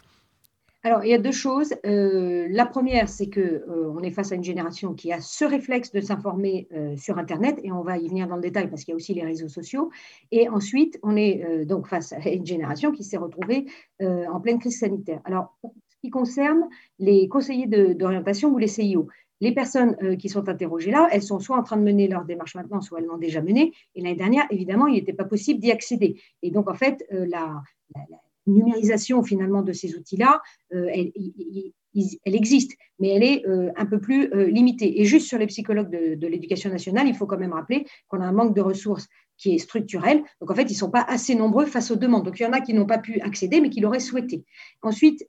alors, 0.84 1.04
il 1.04 1.10
y 1.10 1.14
a 1.14 1.18
deux 1.18 1.34
choses. 1.34 1.74
Euh, 1.86 2.48
la 2.50 2.66
première, 2.66 3.10
c'est 3.10 3.28
que 3.28 3.42
euh, 3.42 3.92
on 3.94 4.02
est 4.02 4.12
face 4.12 4.32
à 4.32 4.36
une 4.36 4.46
génération 4.46 4.94
qui 4.94 5.12
a 5.12 5.20
ce 5.20 5.44
réflexe 5.44 5.92
de 5.92 6.00
s'informer 6.00 6.70
euh, 6.74 6.96
sur 6.96 7.18
Internet, 7.18 7.60
et 7.64 7.72
on 7.74 7.82
va 7.82 7.98
y 7.98 8.08
venir 8.08 8.28
dans 8.30 8.38
le 8.38 8.42
détail 8.42 8.70
parce 8.70 8.86
qu'il 8.86 8.94
y 8.94 8.94
a 8.94 8.96
aussi 8.96 9.14
les 9.14 9.26
réseaux 9.26 9.50
sociaux. 9.50 9.90
Et 10.32 10.48
ensuite, 10.48 10.98
on 11.04 11.18
est 11.18 11.66
donc 11.66 11.88
face 11.88 12.14
à 12.14 12.30
une 12.30 12.46
génération 12.46 12.92
qui 12.92 13.04
s'est 13.04 13.18
retrouvée 13.18 13.66
en 14.00 14.40
pleine 14.40 14.60
crise 14.60 14.80
sanitaire. 14.80 15.20
Alors, 15.26 15.58
ce 15.64 15.98
qui 16.02 16.10
concerne 16.10 16.64
les 16.98 17.28
conseillers 17.28 17.68
d'orientation 17.96 18.50
ou 18.50 18.58
les 18.58 18.68
CIO, 18.68 19.08
les 19.42 19.54
personnes 19.54 20.18
qui 20.18 20.30
sont 20.30 20.48
interrogées 20.48 20.92
là, 20.92 21.08
elles 21.12 21.24
sont 21.24 21.40
soit 21.40 21.58
en 21.58 21.64
train 21.64 21.78
de 21.78 21.84
mener 21.84 22.08
leur 22.08 22.26
démarche 22.26 22.56
maintenant, 22.56 22.82
soit 22.82 23.00
elles 23.00 23.06
l'ont 23.06 23.18
déjà 23.18 23.42
menée. 23.42 23.74
Et 23.96 24.02
l'année 24.02 24.16
dernière, 24.16 24.46
évidemment, 24.50 24.88
il 24.88 24.96
n'était 24.96 25.14
pas 25.14 25.26
possible 25.26 25.60
d'y 25.60 25.72
accéder. 25.72 26.22
Et 26.42 26.52
donc, 26.52 26.70
en 26.70 26.76
fait, 26.76 27.06
la 27.12 27.62
numérisation 28.54 29.24
finalement 29.24 29.62
de 29.62 29.74
ces 29.74 29.96
outils-là, 29.96 30.42
euh, 30.74 30.88
elle, 30.94 32.36
existe, 32.36 32.74
mais 33.00 33.10
elle 33.10 33.24
est 33.24 33.48
euh, 33.48 33.72
un 33.76 33.86
peu 33.86 34.00
plus 34.00 34.32
euh, 34.34 34.48
limitée. 34.48 35.02
Et 35.02 35.06
juste 35.06 35.28
sur 35.28 35.38
les 35.38 35.48
psychologues 35.48 35.90
de, 35.90 36.28
l'éducation 36.28 36.70
nationale, 36.70 37.08
il 37.08 37.16
faut 37.16 37.26
quand 37.26 37.38
même 37.38 37.54
rappeler 37.54 37.86
qu'on 38.08 38.22
a 38.22 38.26
un 38.26 38.32
manque 38.32 38.56
de 38.56 38.62
ressources 38.62 39.08
qui 39.38 39.56
est 39.56 39.58
structurel. 39.58 40.22
Donc 40.42 40.52
en 40.52 40.56
fait, 40.56 40.64
ils 40.64 40.74
ne 40.74 40.80
sont 40.80 40.92
pas 40.92 41.06
assez 41.08 41.34
nombreux 41.34 41.66
face 41.66 41.92
aux 41.92 41.96
demandes. 41.96 42.26
Donc 42.26 42.40
il 42.40 42.44
y 42.44 42.46
en 42.46 42.54
a 42.54 42.62
qui 42.62 42.74
n'ont 42.74 42.86
pas 42.86 43.00
pu 43.00 43.20
accéder, 43.22 43.62
mais 43.62 43.70
qui 43.70 43.80
l'auraient 43.80 44.00
souhaité. 44.00 44.44
Ensuite, 44.82 45.26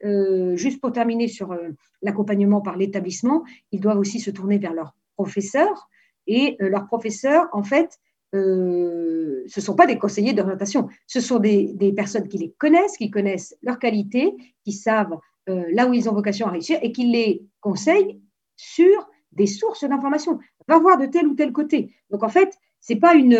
juste 0.55 0.81
pour 0.81 0.91
terminer 0.91 1.29
sur 1.29 1.55
l'accompagnement 2.01 2.59
par 2.59 2.75
l'établissement, 2.75 3.45
ils 3.71 3.79
doivent 3.79 3.99
aussi 3.99 4.19
se 4.19 4.29
tourner 4.29 4.57
vers 4.57 4.73
leurs 4.73 4.93
professeurs. 5.15 5.87
Et 6.27 6.57
leurs 6.59 6.87
professeurs, 6.87 7.47
en 7.53 7.63
fait, 7.63 7.99
euh, 8.33 9.43
ce 9.47 9.59
ne 9.59 9.63
sont 9.63 9.75
pas 9.75 9.87
des 9.87 9.97
conseillers 9.97 10.33
d'orientation, 10.33 10.87
ce 11.07 11.19
sont 11.19 11.39
des, 11.39 11.93
personnes 11.95 12.27
qui 12.27 12.37
les 12.37 12.51
connaissent, 12.51 12.97
qui 12.97 13.11
connaissent 13.11 13.55
leurs 13.61 13.79
qualités, 13.79 14.33
qui 14.63 14.71
savent 14.71 15.17
euh, 15.49 15.65
là 15.73 15.87
où 15.87 15.93
ils 15.93 16.09
ont 16.09 16.13
vocation 16.13 16.47
à 16.47 16.51
réussir 16.51 16.79
et 16.81 16.91
qui 16.91 17.05
les 17.05 17.43
conseillent 17.59 18.21
sur 18.55 19.09
des 19.33 19.47
sources 19.47 19.83
d'information. 19.83 20.39
Va 20.67 20.79
voir 20.79 20.97
de 20.97 21.07
tel 21.07 21.27
ou 21.27 21.35
tel 21.35 21.51
côté. 21.51 21.93
Donc 22.09 22.23
en 22.23 22.29
fait, 22.29 22.53
ce 22.79 22.93
n'est 22.93 22.99
pas 22.99 23.15
une, 23.15 23.35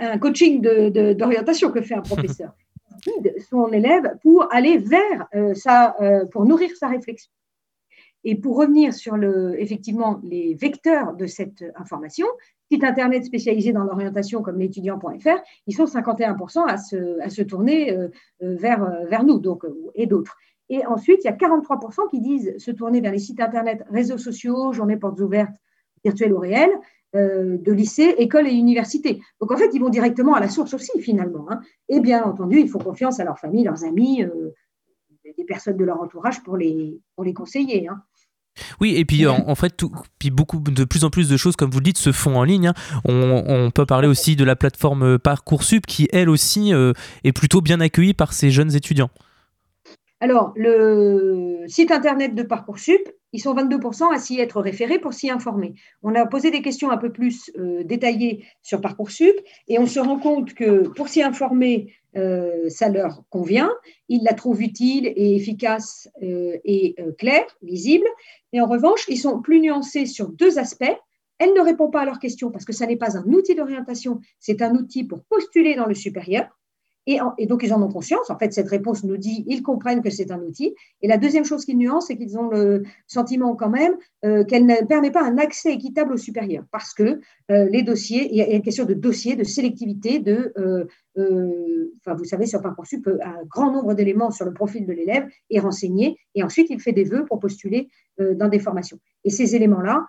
un 0.00 0.18
coaching 0.18 0.60
d'orientation 0.60 1.70
que 1.70 1.80
fait 1.80 1.94
un 1.94 2.02
professeur. 2.02 2.52
guide 3.06 3.34
son 3.50 3.72
élève 3.72 4.16
pour 4.22 4.52
aller 4.52 4.78
vers 4.78 5.26
sa, 5.54 5.96
pour 6.30 6.44
nourrir 6.44 6.70
sa 6.76 6.88
réflexion. 6.88 7.32
Et 8.24 8.36
pour 8.36 8.56
revenir 8.56 8.94
sur 8.94 9.16
le, 9.16 9.60
effectivement 9.60 10.20
les 10.22 10.54
vecteurs 10.54 11.14
de 11.14 11.26
cette 11.26 11.64
information, 11.74 12.26
internet 12.82 13.24
spécialisé 13.24 13.72
dans 13.72 13.84
l'orientation 13.84 14.42
comme 14.42 14.58
l'étudiant.fr, 14.58 15.38
ils 15.66 15.74
sont 15.74 15.84
51% 15.84 16.66
à 16.66 16.78
se, 16.78 17.20
à 17.20 17.28
se 17.28 17.42
tourner 17.42 17.96
vers, 18.40 19.06
vers 19.08 19.24
nous 19.24 19.38
donc, 19.38 19.64
et 19.94 20.06
d'autres. 20.06 20.36
Et 20.68 20.86
ensuite, 20.86 21.20
il 21.24 21.26
y 21.26 21.30
a 21.30 21.36
43% 21.36 22.08
qui 22.10 22.20
disent 22.20 22.54
se 22.56 22.70
tourner 22.70 23.00
vers 23.00 23.12
les 23.12 23.18
sites 23.18 23.40
internet, 23.40 23.84
réseaux 23.90 24.16
sociaux, 24.16 24.72
journées 24.72 24.96
portes 24.96 25.20
ouvertes, 25.20 25.54
virtuelles 26.02 26.32
ou 26.32 26.38
réelles, 26.38 26.72
euh, 27.14 27.58
de 27.58 27.72
lycées, 27.72 28.14
écoles 28.16 28.48
et 28.48 28.54
universités. 28.54 29.20
Donc 29.38 29.52
en 29.52 29.56
fait, 29.58 29.68
ils 29.74 29.80
vont 29.80 29.90
directement 29.90 30.34
à 30.34 30.40
la 30.40 30.48
source 30.48 30.72
aussi 30.72 30.98
finalement. 31.00 31.46
Hein. 31.50 31.60
Et 31.90 32.00
bien 32.00 32.24
entendu, 32.24 32.58
ils 32.58 32.70
font 32.70 32.78
confiance 32.78 33.20
à 33.20 33.24
leur 33.24 33.38
famille, 33.38 33.64
leurs 33.64 33.84
amis, 33.84 34.24
euh, 34.24 34.54
des 35.36 35.44
personnes 35.44 35.76
de 35.76 35.84
leur 35.84 36.00
entourage 36.00 36.42
pour 36.42 36.56
les, 36.56 36.98
pour 37.14 37.24
les 37.24 37.34
conseiller. 37.34 37.88
Hein. 37.88 38.02
Oui, 38.80 38.94
et 38.96 39.04
puis 39.04 39.26
en, 39.26 39.54
fait, 39.54 39.76
tout, 39.76 39.92
puis 40.18 40.30
beaucoup 40.30 40.58
de 40.58 40.84
plus 40.84 41.04
en 41.04 41.10
plus 41.10 41.28
de 41.28 41.36
choses, 41.36 41.56
comme 41.56 41.70
vous 41.70 41.78
le 41.78 41.84
dites, 41.84 41.98
se 41.98 42.12
font 42.12 42.36
en 42.36 42.44
ligne. 42.44 42.68
Hein. 42.68 42.74
On, 43.04 43.70
peut 43.70 43.86
parler 43.86 44.08
aussi 44.08 44.36
de 44.36 44.44
la 44.44 44.56
plateforme 44.56 45.18
Parcoursup, 45.18 45.86
qui 45.86 46.08
elle 46.12 46.28
aussi 46.28 46.74
euh, 46.74 46.92
est 47.24 47.32
plutôt 47.32 47.60
bien 47.60 47.80
accueillie 47.80 48.14
par 48.14 48.32
ces 48.32 48.50
jeunes 48.50 48.74
étudiants. 48.74 49.10
Alors, 50.20 50.52
le 50.54 51.64
site 51.66 51.90
internet 51.90 52.34
de 52.34 52.42
Parcoursup, 52.42 53.00
ils 53.32 53.40
sont 53.40 53.54
22% 53.54 54.14
à 54.14 54.18
s'y 54.18 54.38
être 54.38 54.60
référés 54.60 54.98
pour 54.98 55.14
s'y 55.14 55.30
informer. 55.30 55.74
On 56.02 56.14
a 56.14 56.26
posé 56.26 56.50
des 56.50 56.62
questions 56.62 56.90
un 56.90 56.98
peu 56.98 57.10
plus 57.10 57.50
euh, 57.58 57.82
détaillées 57.82 58.44
sur 58.62 58.80
Parcoursup 58.80 59.34
et 59.68 59.78
on 59.78 59.86
se 59.86 59.98
rend 59.98 60.18
compte 60.18 60.54
que 60.54 60.88
pour 60.88 61.08
s'y 61.08 61.22
informer, 61.22 61.94
euh, 62.16 62.68
ça 62.68 62.88
leur 62.88 63.24
convient. 63.30 63.70
Ils 64.08 64.22
la 64.24 64.34
trouvent 64.34 64.62
utile 64.62 65.06
et 65.06 65.36
efficace 65.36 66.08
euh, 66.22 66.58
et 66.64 66.96
claire, 67.18 67.46
lisible. 67.62 68.06
Mais 68.52 68.60
en 68.60 68.66
revanche, 68.66 69.04
ils 69.08 69.18
sont 69.18 69.40
plus 69.40 69.60
nuancés 69.60 70.06
sur 70.06 70.28
deux 70.28 70.58
aspects. 70.58 70.96
Elle 71.38 71.54
ne 71.54 71.60
répond 71.60 71.90
pas 71.90 72.02
à 72.02 72.04
leurs 72.04 72.20
questions 72.20 72.50
parce 72.50 72.64
que 72.64 72.72
ça 72.72 72.86
n'est 72.86 72.96
pas 72.96 73.16
un 73.16 73.24
outil 73.24 73.54
d'orientation, 73.54 74.20
c'est 74.38 74.62
un 74.62 74.76
outil 74.76 75.04
pour 75.04 75.24
postuler 75.24 75.74
dans 75.74 75.86
le 75.86 75.94
supérieur. 75.94 76.46
Et, 77.06 77.18
donc, 77.46 77.62
ils 77.64 77.74
en 77.74 77.82
ont 77.82 77.88
conscience. 77.88 78.30
En 78.30 78.38
fait, 78.38 78.52
cette 78.52 78.68
réponse 78.68 79.02
nous 79.02 79.16
dit, 79.16 79.44
ils 79.48 79.62
comprennent 79.62 80.02
que 80.02 80.10
c'est 80.10 80.30
un 80.30 80.40
outil. 80.40 80.74
Et 81.00 81.08
la 81.08 81.16
deuxième 81.16 81.44
chose 81.44 81.64
qu'ils 81.64 81.76
nuancent, 81.76 82.06
c'est 82.06 82.16
qu'ils 82.16 82.38
ont 82.38 82.48
le 82.48 82.84
sentiment 83.08 83.56
quand 83.56 83.70
même 83.70 83.96
euh, 84.24 84.44
qu'elle 84.44 84.66
ne 84.66 84.86
permet 84.86 85.10
pas 85.10 85.22
un 85.22 85.36
accès 85.38 85.72
équitable 85.72 86.12
au 86.12 86.16
supérieur. 86.16 86.64
Parce 86.70 86.94
que 86.94 87.20
euh, 87.50 87.64
les 87.64 87.82
dossiers, 87.82 88.28
il 88.30 88.36
y 88.36 88.42
a 88.42 88.54
une 88.54 88.62
question 88.62 88.84
de 88.84 88.94
dossier, 88.94 89.34
de 89.34 89.42
sélectivité, 89.42 90.20
de, 90.20 90.52
euh, 90.56 90.84
enfin, 92.00 92.14
vous 92.16 92.24
savez, 92.24 92.46
sur 92.46 92.62
Parcoursup, 92.62 93.08
un 93.20 93.44
grand 93.48 93.72
nombre 93.72 93.94
d'éléments 93.94 94.30
sur 94.30 94.44
le 94.44 94.52
profil 94.52 94.86
de 94.86 94.92
l'élève 94.92 95.26
est 95.50 95.58
renseigné. 95.58 96.18
Et 96.36 96.44
ensuite, 96.44 96.70
il 96.70 96.80
fait 96.80 96.92
des 96.92 97.04
vœux 97.04 97.24
pour 97.24 97.40
postuler 97.40 97.88
dans 98.18 98.48
des 98.48 98.60
formations. 98.60 98.98
Et 99.24 99.30
ces 99.30 99.56
éléments-là, 99.56 100.04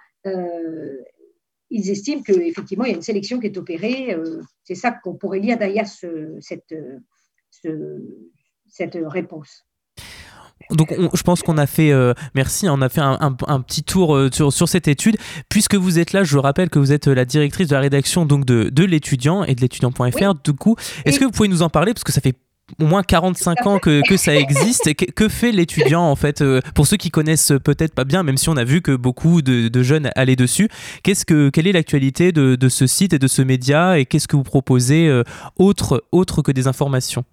ils 1.73 1.89
estiment 1.89 2.21
qu'effectivement, 2.21 2.85
il 2.85 2.91
y 2.91 2.93
a 2.93 2.95
une 2.95 3.01
sélection 3.01 3.39
qui 3.39 3.47
est 3.47 3.57
opérée. 3.57 4.13
Euh, 4.13 4.41
c'est 4.63 4.75
ça 4.75 4.91
qu'on 4.91 5.15
pourrait 5.15 5.39
lire 5.39 5.57
derrière 5.57 5.87
cette, 5.87 6.75
cette 8.69 8.97
réponse. 9.07 9.65
Donc 10.71 10.93
je 11.13 11.23
pense 11.23 11.41
qu'on 11.41 11.57
a 11.57 11.65
fait, 11.65 11.91
euh, 11.91 12.13
merci, 12.35 12.67
on 12.69 12.81
a 12.81 12.89
fait 12.89 13.01
un, 13.01 13.33
petit 13.61 13.83
tour 13.83 14.15
euh, 14.15 14.29
sur, 14.31 14.53
sur, 14.53 14.69
cette 14.69 14.87
étude. 14.87 15.17
Puisque 15.49 15.75
vous 15.75 15.99
êtes 15.99 16.13
là, 16.13 16.23
je 16.23 16.37
rappelle 16.37 16.69
que 16.69 16.79
vous 16.79 16.91
êtes 16.91 17.07
la 17.07 17.25
directrice 17.25 17.67
de 17.67 17.75
la 17.75 17.81
rédaction 17.81 18.25
donc 18.25 18.45
de, 18.45 18.69
de 18.69 18.83
l'étudiant 18.83 19.43
et 19.43 19.55
de 19.55 19.61
l'étudiant.fr. 19.61 20.35
Du 20.43 20.53
coup, 20.53 20.75
est-ce 21.05 21.19
que 21.19 21.25
vous 21.25 21.31
pouvez 21.31 21.49
nous 21.49 21.63
en 21.63 21.69
parler? 21.69 21.93
Parce 21.93 22.03
que 22.03 22.11
ça 22.11 22.21
fait 22.21 22.35
au 22.79 22.85
moins 22.85 23.03
45 23.03 23.67
ans 23.67 23.79
que, 23.79 24.01
ça 24.17 24.35
existe. 24.35 24.87
Et 24.87 24.95
que, 24.95 25.29
fait 25.29 25.51
l'étudiant 25.51 26.03
en 26.03 26.15
fait 26.15 26.41
euh, 26.41 26.61
Pour 26.75 26.87
ceux 26.87 26.97
qui 26.97 27.09
connaissent 27.09 27.53
peut-être 27.63 27.93
pas 27.93 28.03
bien, 28.03 28.23
même 28.23 28.37
si 28.37 28.49
on 28.49 28.57
a 28.57 28.63
vu 28.63 28.81
que 28.81 28.95
beaucoup 28.95 29.41
de, 29.41 29.83
jeunes 29.83 30.09
allaient 30.15 30.35
dessus, 30.35 30.69
qu'est-ce 31.03 31.25
que, 31.25 31.49
quelle 31.49 31.67
est 31.67 31.71
l'actualité 31.71 32.31
de, 32.31 32.55
de, 32.55 32.69
ce 32.69 32.87
site 32.87 33.13
et 33.13 33.19
de 33.19 33.27
ce 33.27 33.41
média 33.41 33.99
et 33.99 34.05
qu'est-ce 34.05 34.27
que 34.27 34.35
vous 34.35 34.43
proposez 34.43 35.07
euh, 35.07 35.23
autre, 35.57 36.03
autre 36.11 36.41
que 36.41 36.51
des 36.51 36.67
informations? 36.67 37.25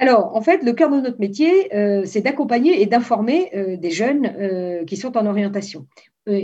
Alors, 0.00 0.34
en 0.34 0.40
fait, 0.40 0.62
le 0.62 0.72
cœur 0.72 0.90
de 0.90 1.00
notre 1.00 1.20
métier, 1.20 1.72
euh, 1.74 2.04
c'est 2.04 2.22
d'accompagner 2.22 2.82
et 2.82 2.86
d'informer 2.86 3.50
des 3.78 3.90
jeunes 3.90 4.84
qui 4.86 4.96
sont 4.96 5.16
en 5.16 5.26
orientation 5.26 5.86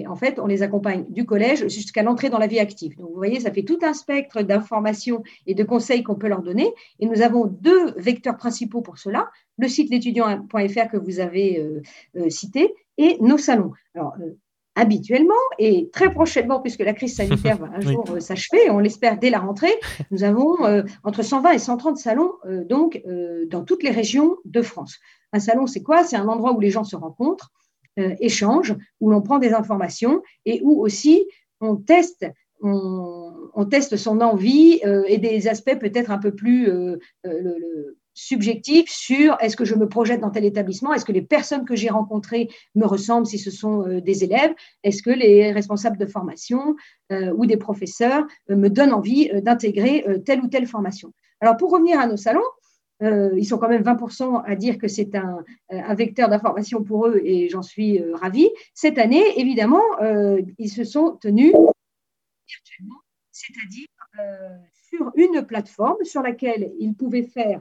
en 0.07 0.17
fait, 0.17 0.39
on 0.39 0.47
les 0.47 0.63
accompagne 0.63 1.05
du 1.11 1.25
collège 1.25 1.69
jusqu'à 1.69 2.03
l'entrée 2.03 2.31
dans 2.31 2.39
la 2.39 2.47
vie 2.47 2.59
active. 2.59 2.97
Donc, 2.97 3.11
vous 3.11 3.17
voyez, 3.17 3.41
ça 3.41 3.53
fait 3.53 3.63
tout 3.63 3.79
un 3.83 3.93
spectre 3.93 4.43
d'informations 4.43 5.23
et 5.47 5.55
de 5.55 5.65
conseils 5.65 6.03
qu'on 6.03 6.15
peut 6.15 6.29
leur 6.29 6.43
donner. 6.43 6.73
Et 6.99 7.07
nous 7.07 7.23
avons 7.23 7.47
deux 7.47 7.93
vecteurs 7.97 8.37
principaux 8.37 8.81
pour 8.81 8.99
cela 8.99 9.31
le 9.59 9.69
site 9.69 9.91
l'étudiant.fr 9.91 10.89
que 10.91 10.97
vous 10.97 11.21
avez 11.21 11.59
euh, 11.59 11.83
euh, 12.17 12.29
cité 12.31 12.75
et 12.99 13.17
nos 13.21 13.39
salons. 13.39 13.73
Euh, 13.97 14.03
habituellement 14.77 15.35
et 15.59 15.91
très 15.93 16.13
prochainement, 16.13 16.61
puisque 16.61 16.81
la 16.81 16.93
crise 16.93 17.17
sanitaire 17.17 17.59
va 17.59 17.71
un 17.75 17.81
jour 17.81 18.05
s'achever, 18.21 18.71
on 18.71 18.79
l'espère 18.79 19.19
dès 19.19 19.31
la 19.31 19.41
rentrée, 19.41 19.75
nous 20.11 20.23
avons 20.23 20.57
entre 21.03 21.23
120 21.23 21.51
et 21.53 21.59
130 21.59 21.97
salons 21.97 22.33
donc 22.69 23.03
dans 23.49 23.65
toutes 23.65 23.83
les 23.83 23.91
régions 23.91 24.37
de 24.45 24.63
France. 24.63 24.99
Un 25.33 25.41
salon, 25.41 25.67
c'est 25.67 25.83
quoi? 25.83 26.05
C'est 26.05 26.17
un 26.17 26.29
endroit 26.29 26.53
où 26.53 26.61
les 26.61 26.71
gens 26.71 26.85
se 26.85 26.97
rencontrent 26.97 27.51
euh, 27.99 28.15
échange, 28.21 28.75
où 29.01 29.11
l'on 29.11 29.23
prend 29.23 29.39
des 29.39 29.55
informations 29.55 30.23
et 30.45 30.61
où 30.63 30.83
aussi 30.83 31.27
on 31.63 31.77
teste, 31.77 32.27
on, 32.61 33.65
teste 33.71 33.97
son 33.97 34.21
envie 34.21 34.81
euh, 34.85 35.03
et 35.07 35.17
des 35.17 35.49
aspects 35.49 35.79
peut-être 35.79 36.11
un 36.11 36.19
peu 36.19 36.35
plus 36.35 36.69
euh, 36.69 36.99
subjectifs 38.17 38.91
sur 38.91 39.37
est-ce 39.41 39.57
que 39.57 39.65
je 39.65 39.77
me 39.77 39.89
projette 39.89 40.21
dans 40.21 40.31
tel 40.31 40.45
établissement, 40.45 40.93
est-ce 40.93 41.05
que 41.05 41.13
les 41.13 41.23
personnes 41.23 41.65
que 41.65 41.77
j'ai 41.77 41.91
rencontrées 41.91 42.49
me 42.75 42.87
ressemblent 42.87 43.27
si 43.27 43.39
ce 43.39 43.51
sont 43.53 43.87
des 44.01 44.25
élèves, 44.25 44.53
est-ce 44.83 45.03
que 45.03 45.11
les 45.11 45.53
responsables 45.53 45.99
de 45.99 46.07
formation 46.07 46.75
ou 47.11 47.47
des 47.47 47.57
professeurs 47.57 48.27
me 48.49 48.69
donnent 48.69 48.93
envie 48.93 49.31
d'intégrer 49.43 50.05
telle 50.25 50.41
ou 50.41 50.49
telle 50.49 50.67
formation. 50.67 51.13
Alors 51.41 51.57
pour 51.57 51.71
revenir 51.71 52.01
à 52.01 52.07
nos 52.07 52.17
salons, 52.17 52.41
euh, 53.03 53.31
ils 53.37 53.45
sont 53.45 53.59
quand 53.59 53.69
même 53.69 53.83
20% 53.83 54.43
à 54.45 54.55
dire 54.55 54.79
que 54.79 54.89
c'est 54.89 55.15
un, 55.15 55.45
un, 55.69 55.95
vecteur 55.95 56.29
d'information 56.29 56.83
pour 56.83 57.09
eux 57.09 57.21
et 57.23 57.49
j'en 57.49 57.63
suis 57.63 58.01
euh, 58.01 58.17
ravie. 58.17 58.49
Cette 58.75 58.99
année, 58.99 59.39
évidemment, 59.39 59.83
euh, 60.01 60.41
ils 60.59 60.71
se 60.71 60.85
sont 60.85 61.19
tenus 61.21 61.53
virtuellement, 62.49 63.01
c'est-à-dire 63.33 63.87
sur 64.89 65.13
une 65.15 65.45
plateforme 65.45 66.03
sur 66.05 66.23
laquelle 66.23 66.73
ils 66.79 66.95
pouvaient 66.95 67.25
faire 67.25 67.61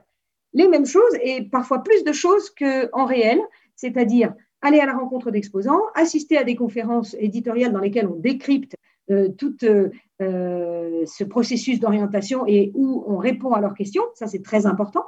les 0.55 0.67
mêmes 0.67 0.85
choses 0.85 1.15
et 1.21 1.43
parfois 1.43 1.83
plus 1.83 2.03
de 2.03 2.11
choses 2.11 2.49
qu'en 2.49 3.05
réel, 3.05 3.39
c'est-à-dire 3.75 4.33
aller 4.61 4.79
à 4.79 4.87
la 4.87 4.93
rencontre 4.93 5.29
d'exposants, 5.29 5.81
assister 5.93 6.37
à 6.37 6.43
des 6.43 6.55
conférences 6.55 7.15
éditoriales 7.19 7.71
dans 7.71 7.79
lesquelles 7.79 8.07
on 8.07 8.15
décrypte 8.15 8.75
euh, 9.11 9.29
tout 9.29 9.55
euh, 9.63 9.91
euh, 10.23 11.03
ce 11.05 11.23
processus 11.23 11.79
d'orientation 11.79 12.47
et 12.47 12.71
où 12.73 13.03
on 13.05 13.17
répond 13.17 13.51
à 13.51 13.61
leurs 13.61 13.75
questions. 13.75 14.01
Ça, 14.15 14.25
c'est 14.25 14.41
très 14.41 14.65
important. 14.65 15.03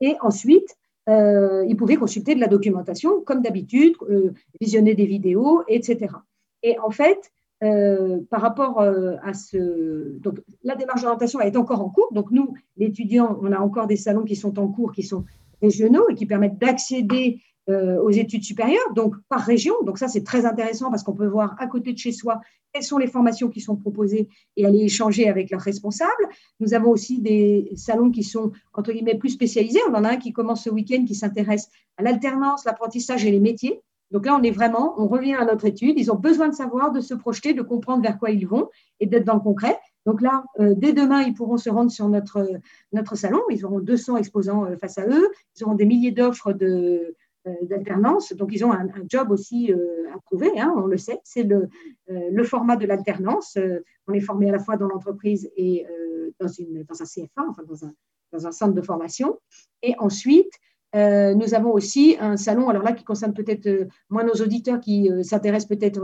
Et 0.00 0.16
ensuite, 0.22 0.76
ils 1.08 1.76
pouvaient 1.76 1.96
consulter 1.96 2.36
de 2.36 2.40
la 2.40 2.46
documentation, 2.46 3.22
comme 3.22 3.42
d'habitude, 3.42 3.96
visionner 4.60 4.94
des 4.94 5.04
vidéos, 5.04 5.64
etc. 5.66 6.14
Et 6.62 6.78
en 6.78 6.90
fait, 6.90 7.32
par 8.30 8.40
rapport 8.40 8.80
à 8.80 9.34
ce. 9.34 10.18
Donc, 10.18 10.40
la 10.64 10.74
démarche 10.74 11.02
d'orientation 11.02 11.40
est 11.40 11.56
encore 11.56 11.80
en 11.80 11.90
cours. 11.90 12.08
Donc, 12.12 12.30
nous, 12.30 12.54
l'étudiant, 12.76 13.38
on 13.40 13.52
a 13.52 13.58
encore 13.58 13.86
des 13.86 13.96
salons 13.96 14.24
qui 14.24 14.36
sont 14.36 14.58
en 14.58 14.68
cours, 14.68 14.92
qui 14.92 15.02
sont 15.02 15.24
régionaux 15.60 16.08
et 16.10 16.14
qui 16.14 16.26
permettent 16.26 16.58
d'accéder 16.58 17.40
aux 17.68 18.10
études 18.10 18.42
supérieures, 18.42 18.92
donc 18.96 19.14
par 19.28 19.40
région. 19.40 19.74
Donc 19.84 19.96
ça, 19.98 20.08
c'est 20.08 20.24
très 20.24 20.44
intéressant 20.46 20.90
parce 20.90 21.04
qu'on 21.04 21.14
peut 21.14 21.28
voir 21.28 21.54
à 21.60 21.68
côté 21.68 21.92
de 21.92 21.98
chez 21.98 22.10
soi 22.10 22.40
quelles 22.72 22.82
sont 22.82 22.98
les 22.98 23.06
formations 23.06 23.48
qui 23.48 23.60
sont 23.60 23.76
proposées 23.76 24.28
et 24.56 24.66
aller 24.66 24.80
échanger 24.80 25.28
avec 25.28 25.50
leurs 25.50 25.60
responsables. 25.60 26.10
Nous 26.58 26.74
avons 26.74 26.90
aussi 26.90 27.20
des 27.20 27.70
salons 27.76 28.10
qui 28.10 28.24
sont, 28.24 28.50
entre 28.72 28.92
guillemets, 28.92 29.16
plus 29.16 29.28
spécialisés. 29.28 29.78
On 29.88 29.94
en 29.94 30.02
a 30.02 30.10
un 30.10 30.16
qui 30.16 30.32
commence 30.32 30.64
ce 30.64 30.70
week-end 30.70 31.04
qui 31.04 31.14
s'intéresse 31.14 31.68
à 31.98 32.02
l'alternance, 32.02 32.64
l'apprentissage 32.64 33.24
et 33.24 33.30
les 33.30 33.40
métiers. 33.40 33.80
Donc 34.12 34.26
là, 34.26 34.36
on 34.38 34.42
est 34.42 34.50
vraiment, 34.50 34.94
on 34.98 35.08
revient 35.08 35.34
à 35.34 35.44
notre 35.44 35.64
étude. 35.64 35.98
Ils 35.98 36.12
ont 36.12 36.16
besoin 36.16 36.48
de 36.48 36.54
savoir, 36.54 36.92
de 36.92 37.00
se 37.00 37.14
projeter, 37.14 37.54
de 37.54 37.62
comprendre 37.62 38.02
vers 38.02 38.18
quoi 38.18 38.30
ils 38.30 38.46
vont 38.46 38.68
et 39.00 39.06
d'être 39.06 39.24
dans 39.24 39.34
le 39.34 39.40
concret. 39.40 39.76
Donc 40.06 40.20
là, 40.20 40.44
euh, 40.60 40.74
dès 40.76 40.92
demain, 40.92 41.22
ils 41.22 41.34
pourront 41.34 41.56
se 41.56 41.70
rendre 41.70 41.90
sur 41.90 42.08
notre, 42.08 42.46
notre 42.92 43.16
salon. 43.16 43.40
Ils 43.50 43.64
auront 43.64 43.80
200 43.80 44.16
exposants 44.18 44.64
euh, 44.66 44.76
face 44.76 44.98
à 44.98 45.06
eux. 45.06 45.30
Ils 45.56 45.64
auront 45.64 45.74
des 45.74 45.86
milliers 45.86 46.12
d'offres 46.12 46.52
de, 46.52 47.14
euh, 47.48 47.54
d'alternance. 47.62 48.32
Donc, 48.34 48.50
ils 48.52 48.64
ont 48.64 48.72
un, 48.72 48.86
job 49.08 49.32
aussi 49.32 49.72
euh, 49.72 50.06
à 50.14 50.18
prouver, 50.20 50.60
hein, 50.60 50.72
on 50.76 50.86
le 50.86 50.96
sait. 50.96 51.18
C'est 51.24 51.42
le, 51.42 51.68
euh, 52.08 52.28
le, 52.30 52.44
format 52.44 52.76
de 52.76 52.86
l'alternance. 52.86 53.58
on 54.06 54.12
est 54.12 54.20
formé 54.20 54.48
à 54.48 54.52
la 54.52 54.60
fois 54.60 54.76
dans 54.76 54.86
l'entreprise 54.86 55.50
et 55.56 55.84
dans, 56.38 56.46
une, 56.46 56.84
dans 56.84 57.02
un 57.02 57.04
CFA, 57.04 57.42
enfin 57.48 57.64
dans 57.64 57.84
un, 57.84 57.92
dans 58.32 58.46
un 58.46 58.52
centre 58.52 58.74
de 58.74 58.80
formation. 58.80 59.40
Et 59.82 59.96
ensuite, 59.98 60.52
nous 60.94 61.54
avons 61.54 61.72
aussi 61.72 62.16
un 62.20 62.36
salon, 62.36 62.68
alors 62.68 62.82
là, 62.82 62.92
qui 62.92 63.04
concerne 63.04 63.32
peut-être 63.32 63.88
moins 64.10 64.24
nos 64.24 64.34
auditeurs 64.34 64.78
qui 64.78 65.10
s'intéressent 65.22 65.68
peut-être 65.68 66.02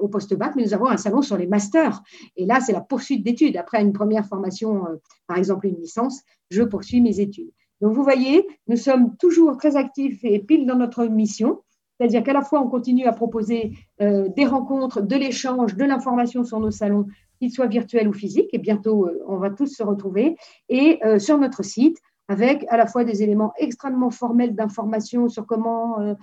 au 0.00 0.08
post-bac, 0.08 0.54
mais 0.54 0.64
nous 0.64 0.74
avons 0.74 0.86
un 0.86 0.98
salon 0.98 1.22
sur 1.22 1.36
les 1.36 1.46
masters. 1.46 2.02
Et 2.36 2.44
là, 2.44 2.60
c'est 2.60 2.72
la 2.72 2.82
poursuite 2.82 3.24
d'études. 3.24 3.56
Après 3.56 3.80
une 3.80 3.92
première 3.92 4.26
formation, 4.26 4.84
par 5.26 5.38
exemple 5.38 5.66
une 5.66 5.76
licence, 5.76 6.22
je 6.50 6.62
poursuis 6.62 7.00
mes 7.00 7.20
études. 7.20 7.50
Donc, 7.80 7.94
vous 7.94 8.02
voyez, 8.02 8.46
nous 8.66 8.76
sommes 8.76 9.16
toujours 9.16 9.56
très 9.56 9.76
actifs 9.76 10.24
et 10.24 10.38
pile 10.40 10.66
dans 10.66 10.76
notre 10.76 11.04
mission. 11.06 11.62
C'est-à-dire 11.98 12.22
qu'à 12.22 12.32
la 12.32 12.42
fois, 12.42 12.60
on 12.60 12.68
continue 12.68 13.06
à 13.06 13.12
proposer 13.12 13.72
euh, 14.00 14.28
des 14.36 14.46
rencontres, 14.46 15.00
de 15.00 15.16
l'échange, 15.16 15.74
de 15.74 15.84
l'information 15.84 16.44
sur 16.44 16.60
nos 16.60 16.70
salons, 16.70 17.06
qu'ils 17.38 17.50
soient 17.50 17.66
virtuels 17.66 18.08
ou 18.08 18.12
physiques. 18.12 18.50
Et 18.52 18.58
bientôt, 18.58 19.06
euh, 19.06 19.22
on 19.26 19.36
va 19.36 19.50
tous 19.50 19.66
se 19.66 19.82
retrouver. 19.82 20.36
Et 20.68 21.00
euh, 21.04 21.18
sur 21.18 21.38
notre 21.38 21.64
site, 21.64 21.98
avec 22.28 22.64
à 22.68 22.76
la 22.76 22.86
fois 22.86 23.04
des 23.04 23.22
éléments 23.22 23.52
extrêmement 23.58 24.10
formels 24.10 24.54
d'information 24.54 25.28
sur 25.28 25.46
comment, 25.46 26.14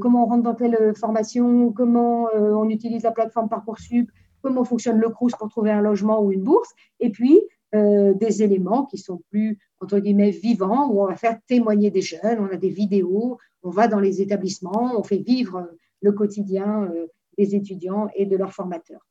comment 0.00 0.24
on 0.24 0.26
rentre 0.26 0.42
dans 0.42 0.54
telle 0.54 0.94
formation, 0.96 1.72
comment 1.72 2.28
on 2.34 2.68
utilise 2.70 3.02
la 3.02 3.12
plateforme 3.12 3.48
Parcoursup, 3.48 4.10
comment 4.42 4.64
fonctionne 4.64 4.98
le 4.98 5.10
CRUS 5.10 5.32
pour 5.38 5.48
trouver 5.48 5.70
un 5.70 5.82
logement 5.82 6.22
ou 6.22 6.32
une 6.32 6.42
bourse. 6.42 6.70
Et 7.00 7.10
puis, 7.10 7.38
des 7.72 8.42
éléments 8.42 8.86
qui 8.86 8.96
sont 8.96 9.20
plus, 9.30 9.58
entre 9.80 9.98
guillemets, 9.98 10.30
vivants, 10.30 10.88
où 10.90 11.02
on 11.02 11.06
va 11.06 11.16
faire 11.16 11.38
témoigner 11.46 11.90
des 11.90 12.02
jeunes, 12.02 12.38
on 12.40 12.52
a 12.52 12.56
des 12.56 12.70
vidéos, 12.70 13.38
on 13.62 13.70
va 13.70 13.88
dans 13.88 14.00
les 14.00 14.20
établissements, 14.20 14.92
on 14.96 15.02
fait 15.02 15.18
vivre 15.18 15.68
le 16.02 16.12
quotidien 16.12 16.84
euh, 16.84 17.06
des 17.38 17.54
étudiants 17.54 18.08
et 18.14 18.26
de 18.26 18.36
leurs 18.36 18.52
formateurs. 18.52 19.06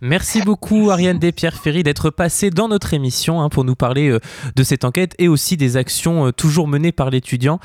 Merci 0.00 0.42
beaucoup 0.42 0.90
Ariane 0.90 1.18
Despierre-Ferry 1.18 1.82
d'être 1.82 2.10
passée 2.10 2.50
dans 2.50 2.68
notre 2.68 2.94
émission 2.94 3.40
hein, 3.40 3.48
pour 3.48 3.64
nous 3.64 3.74
parler 3.74 4.10
euh, 4.10 4.20
de 4.54 4.62
cette 4.62 4.84
enquête 4.84 5.14
et 5.18 5.28
aussi 5.28 5.56
des 5.56 5.76
actions 5.76 6.26
euh, 6.26 6.32
toujours 6.32 6.68
menées 6.68 6.92
par 6.92 7.10
l'étudiant 7.10 7.58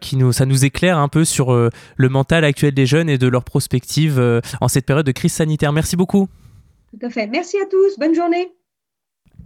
qui 0.00 0.16
nous, 0.16 0.32
ça 0.32 0.46
nous 0.46 0.64
éclaire 0.64 0.98
un 0.98 1.08
peu 1.08 1.24
sur 1.24 1.52
le 1.52 2.08
mental 2.08 2.44
actuel 2.44 2.72
des 2.74 2.86
jeunes 2.86 3.08
et 3.08 3.18
de 3.18 3.26
leurs 3.26 3.44
prospectives 3.44 4.40
en 4.60 4.68
cette 4.68 4.86
période 4.86 5.06
de 5.06 5.12
crise 5.12 5.32
sanitaire. 5.32 5.72
Merci 5.72 5.96
beaucoup. 5.96 6.28
Tout 6.90 7.06
à 7.06 7.10
fait. 7.10 7.26
Merci 7.26 7.56
à 7.58 7.66
tous. 7.66 7.98
Bonne 7.98 8.14
journée. 8.14 8.52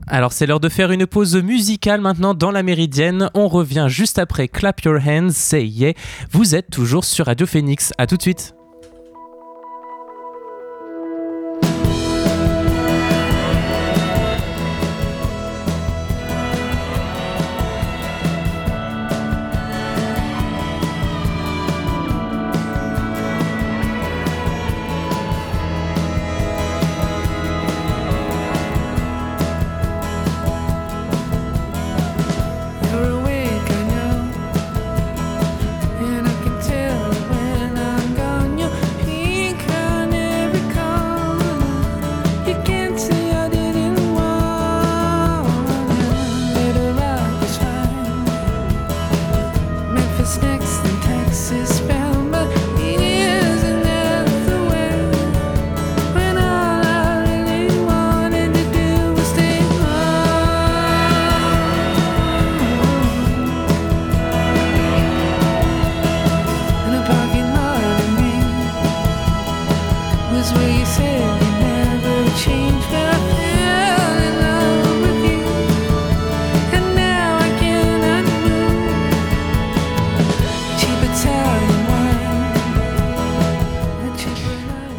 Alors 0.06 0.32
c'est 0.32 0.46
l'heure 0.46 0.60
de 0.60 0.68
faire 0.68 0.90
une 0.90 1.06
pause 1.06 1.36
musicale 1.36 2.00
maintenant 2.00 2.34
dans 2.34 2.50
la 2.50 2.62
Méridienne. 2.62 3.30
On 3.34 3.48
revient 3.48 3.86
juste 3.88 4.18
après 4.18 4.48
Clap 4.48 4.82
Your 4.82 4.98
Hands, 5.04 5.30
Say 5.30 5.66
Yeah. 5.66 5.92
Vous 6.30 6.54
êtes 6.54 6.70
toujours 6.70 7.04
sur 7.04 7.26
Radio 7.26 7.46
Phoenix. 7.46 7.92
À 7.96 8.06
tout 8.06 8.16
de 8.16 8.22
suite. 8.22 8.54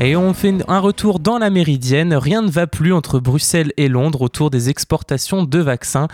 Et 0.05 0.15
on 0.15 0.35
fait 0.35 0.53
un 0.67 0.77
retour 0.77 1.19
dans 1.19 1.39
la 1.39 1.49
méridienne. 1.49 2.13
Rien 2.13 2.43
ne 2.43 2.51
va 2.51 2.67
plus 2.67 2.93
entre 2.93 3.19
Bruxelles 3.19 3.73
et 3.75 3.87
Londres 3.87 4.21
autour 4.21 4.51
des 4.51 4.69
exportations 4.69 5.43
de 5.43 5.57
vaccins. 5.57 6.07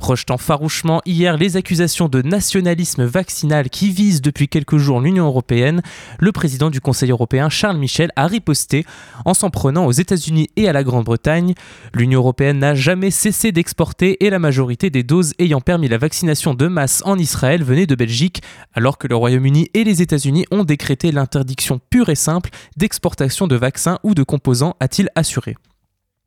Rejetant 0.00 0.38
farouchement 0.38 1.02
hier 1.04 1.36
les 1.36 1.58
accusations 1.58 2.08
de 2.08 2.22
nationalisme 2.22 3.04
vaccinal 3.04 3.68
qui 3.68 3.90
visent 3.90 4.22
depuis 4.22 4.48
quelques 4.48 4.78
jours 4.78 5.00
l'Union 5.00 5.26
européenne, 5.26 5.82
le 6.18 6.32
président 6.32 6.70
du 6.70 6.80
Conseil 6.80 7.10
européen 7.10 7.50
Charles 7.50 7.76
Michel 7.76 8.10
a 8.16 8.26
riposté 8.26 8.86
en 9.26 9.34
s'en 9.34 9.50
prenant 9.50 9.84
aux 9.84 9.92
États-Unis 9.92 10.48
et 10.56 10.66
à 10.66 10.72
la 10.72 10.82
Grande-Bretagne. 10.82 11.54
L'Union 11.92 12.20
européenne 12.20 12.58
n'a 12.58 12.74
jamais 12.74 13.10
cessé 13.10 13.52
d'exporter 13.52 14.24
et 14.24 14.30
la 14.30 14.38
majorité 14.38 14.88
des 14.88 15.02
doses 15.02 15.34
ayant 15.38 15.60
permis 15.60 15.88
la 15.88 15.98
vaccination 15.98 16.54
de 16.54 16.66
masse 16.66 17.02
en 17.04 17.18
Israël 17.18 17.62
venaient 17.62 17.86
de 17.86 17.94
Belgique, 17.94 18.42
alors 18.72 18.96
que 18.96 19.06
le 19.06 19.16
Royaume-Uni 19.16 19.68
et 19.74 19.84
les 19.84 20.00
États-Unis 20.00 20.46
ont 20.50 20.64
décrété 20.64 21.12
l'interdiction 21.12 21.78
pure 21.90 22.08
et 22.08 22.14
simple 22.14 22.50
d'exportation 22.76 23.33
de 23.42 23.56
vaccins 23.56 23.98
ou 24.02 24.14
de 24.14 24.22
composants, 24.22 24.76
a-t-il 24.80 25.08
assuré? 25.14 25.56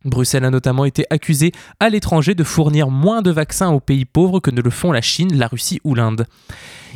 Bruxelles 0.05 0.45
a 0.45 0.51
notamment 0.51 0.85
été 0.85 1.05
accusée 1.09 1.51
à 1.79 1.89
l'étranger 1.89 2.35
de 2.35 2.43
fournir 2.43 2.89
moins 2.89 3.21
de 3.21 3.31
vaccins 3.31 3.69
aux 3.69 3.79
pays 3.79 4.05
pauvres 4.05 4.39
que 4.39 4.51
ne 4.51 4.61
le 4.61 4.69
font 4.69 4.91
la 4.91 5.01
Chine, 5.01 5.35
la 5.37 5.47
Russie 5.47 5.81
ou 5.83 5.95
l'Inde. 5.95 6.27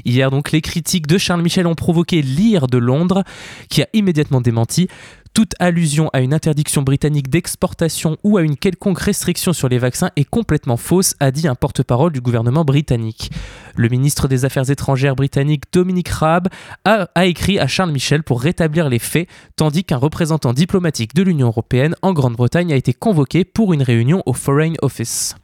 Hier 0.05 0.29
donc, 0.29 0.51
les 0.51 0.61
critiques 0.61 1.07
de 1.07 1.17
Charles 1.17 1.41
Michel 1.41 1.67
ont 1.67 1.75
provoqué 1.75 2.21
l'IR 2.21 2.67
de 2.67 2.77
Londres, 2.77 3.23
qui 3.69 3.81
a 3.81 3.87
immédiatement 3.93 4.41
démenti. 4.41 4.87
Toute 5.33 5.53
allusion 5.59 6.09
à 6.11 6.19
une 6.19 6.33
interdiction 6.33 6.81
britannique 6.81 7.29
d'exportation 7.29 8.17
ou 8.23 8.35
à 8.35 8.41
une 8.41 8.57
quelconque 8.57 8.99
restriction 8.99 9.53
sur 9.53 9.69
les 9.69 9.77
vaccins 9.77 10.09
est 10.17 10.25
complètement 10.25 10.75
fausse, 10.75 11.15
a 11.21 11.31
dit 11.31 11.47
un 11.47 11.55
porte-parole 11.55 12.11
du 12.11 12.19
gouvernement 12.19 12.65
britannique. 12.65 13.31
Le 13.77 13.87
ministre 13.87 14.27
des 14.27 14.43
Affaires 14.43 14.69
étrangères 14.69 15.15
britannique 15.15 15.63
Dominic 15.71 16.09
Raab 16.09 16.49
a, 16.83 17.07
a, 17.15 17.25
écrit 17.27 17.59
à 17.59 17.67
Charles 17.67 17.93
Michel 17.93 18.23
pour 18.23 18.41
rétablir 18.41 18.89
les 18.89 18.99
faits, 18.99 19.29
tandis 19.55 19.85
qu'un 19.85 19.97
représentant 19.97 20.51
diplomatique 20.51 21.15
de 21.15 21.23
l'Union 21.23 21.47
européenne 21.47 21.95
en 22.01 22.11
Grande-Bretagne 22.11 22.73
a 22.73 22.75
été 22.75 22.93
convoqué 22.93 23.45
pour 23.45 23.71
une 23.71 23.83
réunion 23.83 24.23
au 24.25 24.33
Foreign 24.33 24.75
Office. 24.81 25.35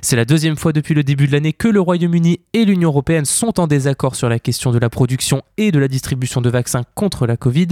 C'est 0.00 0.16
la 0.16 0.24
deuxième 0.24 0.56
fois 0.56 0.72
depuis 0.72 0.94
le 0.94 1.02
début 1.02 1.26
de 1.26 1.32
l'année 1.32 1.52
que 1.52 1.68
le 1.68 1.80
Royaume-Uni 1.80 2.40
et 2.52 2.64
l'Union 2.64 2.90
européenne 2.90 3.24
sont 3.24 3.60
en 3.60 3.66
désaccord 3.66 4.14
sur 4.14 4.28
la 4.28 4.38
question 4.38 4.72
de 4.72 4.78
la 4.78 4.90
production 4.90 5.42
et 5.56 5.70
de 5.70 5.78
la 5.78 5.88
distribution 5.88 6.40
de 6.40 6.50
vaccins 6.50 6.82
contre 6.94 7.26
la 7.26 7.36
Covid. 7.36 7.68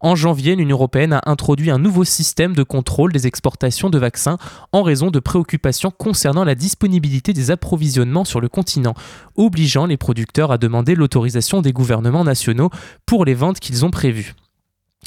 En 0.00 0.14
janvier, 0.14 0.56
l'Union 0.56 0.76
européenne 0.76 1.12
a 1.14 1.22
introduit 1.26 1.70
un 1.70 1.78
nouveau 1.78 2.04
système 2.04 2.54
de 2.54 2.62
contrôle 2.62 3.12
des 3.12 3.26
exportations 3.26 3.90
de 3.90 3.98
vaccins 3.98 4.38
en 4.72 4.82
raison 4.82 5.10
de 5.10 5.18
préoccupations 5.18 5.90
concernant 5.90 6.44
la 6.44 6.54
disponibilité 6.54 7.32
des 7.32 7.50
approvisionnements 7.50 8.24
sur 8.24 8.40
le 8.40 8.48
continent, 8.48 8.94
obligeant 9.36 9.86
les 9.86 9.96
producteurs 9.96 10.52
à 10.52 10.58
demander 10.58 10.94
l'autorisation 10.94 11.62
des 11.62 11.72
gouvernements 11.72 12.24
nationaux 12.24 12.70
pour 13.06 13.24
les 13.24 13.34
ventes 13.34 13.60
qu'ils 13.60 13.84
ont 13.84 13.90
prévues. 13.90 14.34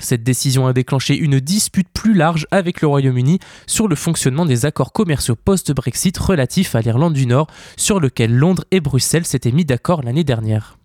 Cette 0.02 0.24
décision 0.24 0.68
a 0.68 0.74
déclenché 0.74 1.16
une 1.16 1.40
dispute 1.40 1.90
plus 1.94 2.14
large 2.14 2.48
avec 2.52 2.82
le 2.82 2.88
Royaume-Uni 2.88 3.40
sur 3.68 3.88
le 3.88 3.96
fonctionnement 3.96 4.46
des 4.46 4.66
accords 4.66 4.94
commerciaux 4.94 5.36
post-Brexit 5.36 6.18
relatifs 6.18 6.76
à 6.76 6.82
l'Irlande 6.82 7.14
du 7.14 7.26
Nord, 7.26 7.48
sur 7.78 8.00
lequel 8.00 8.36
Londres 8.36 8.66
et 8.72 8.80
Bruxelles 8.80 9.26
s'étaient 9.26 9.52
mis 9.52 9.66
d'accord 9.66 10.04
l'année 10.04 10.24
dernière. 10.24 10.80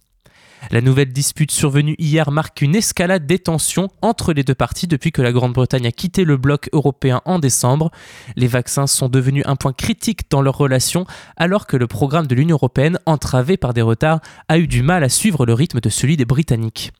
La 0.70 0.80
nouvelle 0.80 1.12
dispute 1.12 1.50
survenue 1.50 1.94
hier 1.98 2.30
marque 2.30 2.62
une 2.62 2.74
escalade 2.74 3.26
des 3.26 3.38
tensions 3.38 3.90
entre 4.00 4.32
les 4.32 4.44
deux 4.44 4.54
parties 4.54 4.86
depuis 4.86 5.12
que 5.12 5.20
la 5.20 5.32
Grande-Bretagne 5.32 5.86
a 5.86 5.92
quitté 5.92 6.24
le 6.24 6.36
bloc 6.36 6.70
européen 6.72 7.20
en 7.26 7.38
décembre. 7.38 7.90
Les 8.36 8.46
vaccins 8.46 8.86
sont 8.86 9.08
devenus 9.08 9.44
un 9.46 9.56
point 9.56 9.74
critique 9.74 10.30
dans 10.30 10.40
leurs 10.40 10.56
relations 10.56 11.06
alors 11.36 11.66
que 11.66 11.76
le 11.76 11.86
programme 11.86 12.26
de 12.26 12.34
l'Union 12.34 12.56
européenne, 12.56 12.98
entravé 13.04 13.56
par 13.56 13.74
des 13.74 13.82
retards, 13.82 14.20
a 14.48 14.58
eu 14.58 14.66
du 14.66 14.82
mal 14.82 15.04
à 15.04 15.08
suivre 15.08 15.44
le 15.44 15.52
rythme 15.52 15.80
de 15.80 15.88
celui 15.90 16.16
des 16.16 16.24
Britanniques. 16.24 16.92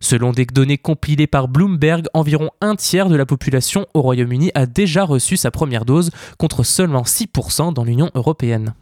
Selon 0.00 0.32
des 0.32 0.46
données 0.46 0.78
compilées 0.78 1.26
par 1.26 1.48
Bloomberg, 1.48 2.06
environ 2.14 2.50
un 2.60 2.76
tiers 2.76 3.08
de 3.08 3.16
la 3.16 3.26
population 3.26 3.86
au 3.94 4.02
Royaume-Uni 4.02 4.50
a 4.54 4.66
déjà 4.66 5.04
reçu 5.04 5.36
sa 5.36 5.50
première 5.50 5.84
dose 5.84 6.10
contre 6.38 6.62
seulement 6.62 7.02
6% 7.02 7.72
dans 7.72 7.84
l'Union 7.84 8.10
européenne. 8.14 8.74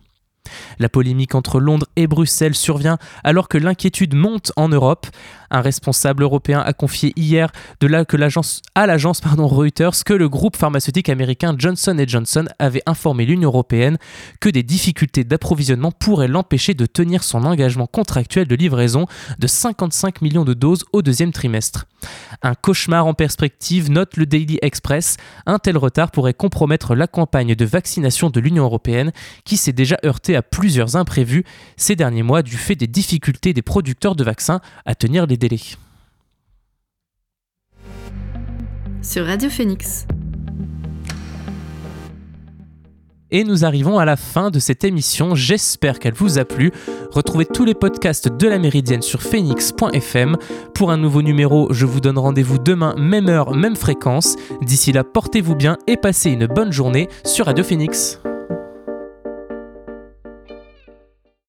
La 0.79 0.89
polémique 0.89 1.35
entre 1.35 1.61
Londres 1.61 1.87
et 1.97 2.07
Bruxelles 2.07 2.55
survient 2.55 2.99
alors 3.23 3.49
que 3.49 3.59
l'inquiétude 3.59 4.15
monte 4.15 4.53
en 4.57 4.69
Europe. 4.69 5.07
Un 5.51 5.61
responsable 5.61 6.25
européen 6.25 6.61
a 6.61 6.73
confié 6.73 7.13
hier 7.17 7.53
de 7.81 7.87
là 7.87 8.05
que 8.05 8.17
à 8.75 8.87
l'agence 8.87 9.21
Reuters 9.25 10.05
que 10.05 10.15
le 10.15 10.29
groupe 10.29 10.57
pharmaceutique 10.57 11.09
américain 11.09 11.55
Johnson 11.57 11.97
Johnson 12.09 12.47
avait 12.59 12.83
informé 12.87 13.27
l'Union 13.27 13.51
européenne 13.51 13.99
que 14.41 14.49
des 14.49 14.63
difficultés 14.63 15.25
d'approvisionnement 15.25 15.93
pourraient 15.93 16.29
l'empêcher 16.29 16.75
de 16.75 16.87
tenir 16.87 17.23
son 17.23 17.45
engagement 17.45 17.87
contractuel 17.87 18.49
de 18.49 18.55
livraison 18.55 19.07
de 19.39 19.47
55 19.47 20.23
millions 20.23 20.45
de 20.45 20.55
doses 20.55 20.85
au 20.93 21.03
deuxième 21.03 21.33
trimestre. 21.33 21.87
Un 22.43 22.55
cauchemar 22.55 23.07
en 23.07 23.15
perspective, 23.15 23.91
note 23.91 24.17
le 24.17 24.27
Daily 24.27 24.59
Express. 24.63 25.17
Un 25.47 25.59
tel 25.59 25.77
retard 25.77 26.11
pourrait 26.11 26.35
compromettre 26.35 26.95
la 26.95 27.07
campagne 27.07 27.55
de 27.55 27.65
vaccination 27.65 28.31
de 28.31 28.41
l'Union 28.41 28.65
européenne 28.65 29.13
qui 29.45 29.57
s'est 29.57 29.73
déjà 29.73 29.99
heurtée 30.05 30.34
confronté 30.35 30.37
à 30.37 30.43
plusieurs 30.43 30.97
imprévus 30.97 31.45
ces 31.77 31.97
derniers 31.97 32.23
mois 32.23 32.43
du 32.43 32.57
fait 32.57 32.75
des 32.77 32.87
difficultés 32.87 33.53
des 33.53 33.63
producteurs 33.63 34.17
de 34.17 34.25
vaccins 34.25 34.61
à 34.85 34.95
tenir 34.95 35.27
les 35.27 35.37
délais. 35.37 35.61
Sur 39.03 39.27
Radio 39.27 39.51
Phoenix. 39.51 40.07
Et 43.31 43.43
nous 43.43 43.65
arrivons 43.65 43.99
à 43.99 44.05
la 44.05 44.17
fin 44.17 44.51
de 44.51 44.61
cette 44.61 44.85
émission. 44.85 45.35
J'espère 45.35 45.99
qu'elle 45.99 46.15
vous 46.15 46.39
a 46.39 46.45
plu. 46.45 46.71
Retrouvez 47.11 47.47
tous 47.47 47.65
les 47.65 47.75
podcasts 47.75 48.29
de 48.29 48.49
la 48.49 48.59
Méridienne 48.59 49.03
sur 49.03 49.23
phoenix.fm. 49.23 50.37
Pour 50.73 50.93
un 50.93 50.97
nouveau 50.97 51.21
numéro, 51.21 51.67
je 51.73 51.85
vous 51.85 52.01
donne 52.01 52.19
rendez-vous 52.19 52.59
demain, 52.59 52.95
même 52.97 53.29
heure, 53.29 53.53
même 53.55 53.77
fréquence. 53.77 54.37
D'ici 54.63 54.93
là, 54.93 55.03
portez-vous 55.03 55.57
bien 55.57 55.79
et 55.89 55.97
passez 55.97 56.31
une 56.31 56.47
bonne 56.47 56.73
journée 56.73 57.09
sur 57.25 57.47
Radio 57.47 57.65
Phoenix. 57.65 58.21